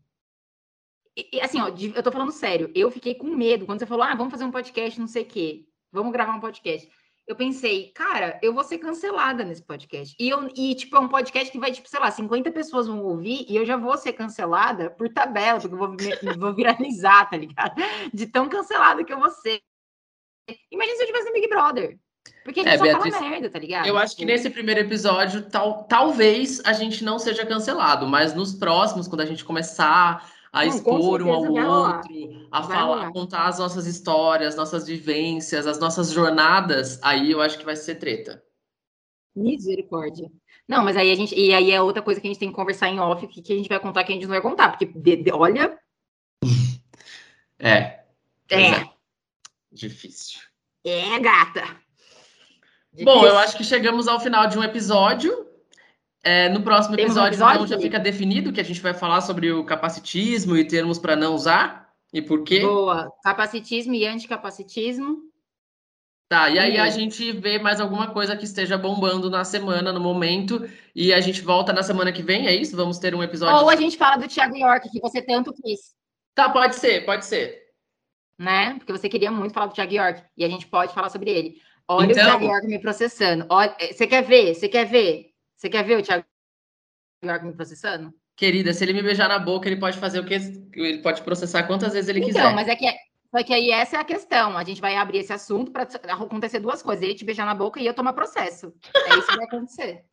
[1.42, 4.30] assim, ó, eu tô falando sério, eu fiquei com medo quando você falou, ah, vamos
[4.30, 6.88] fazer um podcast, não sei o quê, vamos gravar um podcast.
[7.26, 10.14] Eu pensei, cara, eu vou ser cancelada nesse podcast.
[10.18, 13.02] E, eu, e, tipo, é um podcast que vai, tipo, sei lá, 50 pessoas vão
[13.02, 15.96] ouvir e eu já vou ser cancelada por tabela, porque eu vou,
[16.38, 17.74] vou viralizar, tá ligado?
[18.14, 19.60] De tão cancelada que eu vou ser.
[20.70, 21.98] Imagina se eu tivesse no Big Brother.
[22.44, 23.86] Porque a gente É, só Beatriz, fala merda, tá ligado?
[23.86, 28.34] Eu acho que Tipo, nesse primeiro episódio, tal, talvez a gente não seja cancelado, mas
[28.34, 33.44] nos próximos, quando a gente começar a Não, expor um ao outro, a falar, contar
[33.46, 38.42] as nossas histórias, nossas vivências, as nossas jornadas, aí eu acho que vai ser treta.
[39.34, 40.30] Misericórdia.
[40.66, 41.34] Não, mas aí a gente.
[41.38, 43.52] E aí é outra coisa que a gente tem que conversar em off, que, que
[43.52, 44.70] a gente vai contar que a gente não vai contar.
[44.70, 45.78] Porque, de- de- olha,
[47.58, 48.00] É,
[48.50, 48.90] é, é.
[49.70, 50.40] difícil.
[50.84, 51.64] é, gata.
[53.04, 53.28] Bom, Difícil.
[53.28, 55.46] eu acho que chegamos ao final de um episódio.
[56.28, 58.92] É, no próximo Temos um episódio, episódio, então, já fica definido que a gente vai
[58.92, 62.60] falar sobre o capacitismo e termos para não usar e por quê.
[62.60, 63.12] Boa.
[63.22, 65.18] Capacitismo e anticapacitismo.
[66.28, 70.00] Tá, e aí a gente vê mais alguma coisa que esteja bombando na semana, no
[70.00, 72.76] momento, e a gente volta na semana que vem, é isso?
[72.76, 73.62] Vamos ter um episódio.
[73.62, 75.94] Ou a gente fala do Thiago York, que você tanto quis,
[76.34, 77.56] Tá, pode ser, pode ser.
[78.36, 78.74] né?
[78.78, 80.22] Porque você queria muito falar do Thiago York.
[80.36, 81.54] E a gente pode falar sobre ele.
[81.88, 83.46] Olha Então- o Thiago York me processando.
[83.48, 84.52] Olha, eh, você quer ver?
[84.54, 85.35] Você quer ver?
[85.56, 86.24] Você quer ver o Thiago
[87.24, 88.12] York me processando?
[88.36, 91.62] Querida, se ele me beijar na boca, ele pode fazer o que ele pode processar
[91.62, 92.54] quantas vezes ele Então, quiser.
[92.54, 92.86] mas é que,
[93.30, 94.58] só que aí essa é a questão.
[94.58, 97.80] A gente vai abrir esse assunto para acontecer duas coisas: ele te beijar na boca
[97.80, 98.74] e eu tomar processo.
[98.94, 100.04] É isso que vai acontecer.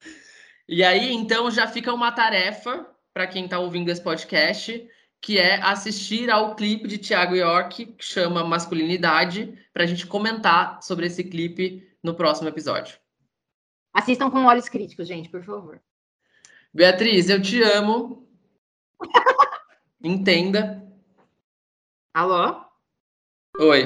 [0.70, 4.86] E aí, então, já fica uma tarefa para quem está ouvindo esse podcast,
[5.18, 10.82] que é assistir ao clipe de Thiago York, que chama Masculinidade, para a gente comentar
[10.82, 12.98] sobre esse clipe no próximo episódio.
[13.92, 15.80] Assistam com olhos críticos, gente, por favor.
[16.72, 18.26] Beatriz, eu te amo.
[20.02, 20.82] Entenda.
[22.14, 22.62] Alô?
[23.60, 23.84] Oi.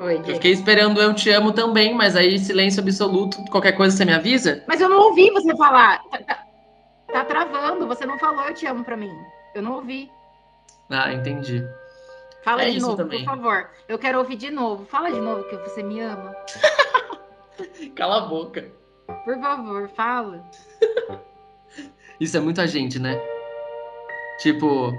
[0.00, 3.36] Oi, Eu fiquei esperando eu te amo também, mas aí silêncio absoluto.
[3.50, 4.64] Qualquer coisa você me avisa?
[4.66, 6.02] Mas eu não ouvi você falar.
[6.10, 6.46] Tá, tá-
[7.12, 7.86] tá travando.
[7.86, 9.12] Você não falou eu te amo pra mim.
[9.54, 10.10] Eu não ouvi.
[10.90, 11.62] Ah, entendi.
[12.42, 13.24] Fala É de novo, também.
[13.24, 13.70] por favor.
[13.86, 14.84] Eu quero ouvir de novo.
[14.86, 16.34] Fala de novo que você me ama.
[17.94, 18.72] Cala a boca.
[19.24, 20.44] Por favor, fala.
[22.20, 23.20] Isso é muita gente, né?
[24.38, 24.92] Tipo,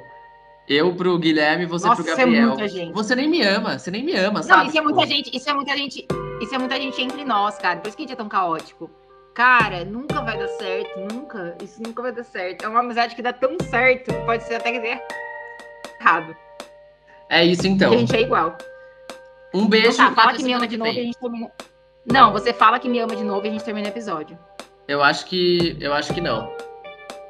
[0.67, 2.47] eu pro Guilherme, você Nossa, pro isso é Gabriel.
[2.49, 2.93] muita gente.
[2.93, 4.69] Você nem me ama, você nem me ama, Não, sabe?
[4.69, 6.07] isso é muita gente, isso é muita gente,
[6.41, 7.79] isso é muita gente entre nós, cara.
[7.79, 8.89] Por isso que a gente é tão caótico.
[9.33, 11.57] Cara, nunca vai dar certo, nunca.
[11.61, 12.65] Isso nunca vai dar certo.
[12.65, 14.99] É uma amizade que dá tão certo, pode ser até que dê
[15.99, 16.35] errado.
[17.29, 17.89] É isso então.
[17.89, 18.57] Porque a gente é igual.
[19.53, 19.93] Um beijo.
[19.93, 21.51] Então tá, fala que me ama de novo e a gente termina.
[22.05, 24.37] Não, você fala que me ama de novo e a gente termina o episódio.
[24.87, 25.77] Eu acho que.
[25.79, 26.51] Eu acho que não.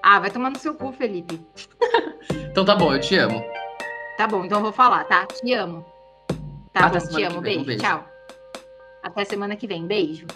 [0.02, 1.40] Ah, vai tomar no seu cu, Felipe.
[2.52, 3.44] Então tá bom, eu te amo.
[4.16, 5.26] Tá bom, então eu vou falar, tá?
[5.26, 5.84] Te amo.
[6.72, 7.42] Tá Até bom, te amo.
[7.42, 7.66] vem, um Beijo.
[7.66, 7.82] beijo.
[7.84, 8.06] Tchau.
[9.02, 9.88] Até semana que vem.
[9.88, 10.28] Beijo.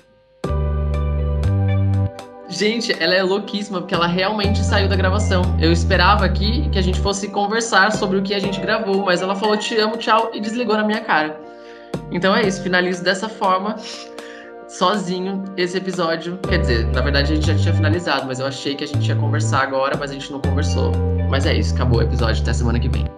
[2.50, 5.44] Gente, ela é louquíssima, porque ela realmente saiu da gravação.
[5.62, 9.22] Eu esperava aqui que a gente fosse conversar sobre o que a gente gravou, mas
[9.22, 11.40] ela falou te amo, tchau, e desligou na minha cara.
[12.12, 13.76] Então é isso, finalizo dessa forma,
[14.68, 16.38] sozinho, esse episódio.
[16.48, 19.08] Quer dizer, na verdade a gente já tinha finalizado, mas eu achei que a gente
[19.08, 20.92] ia conversar agora, mas a gente não conversou.
[21.30, 23.17] Mas é isso, acabou o episódio, até semana que vem.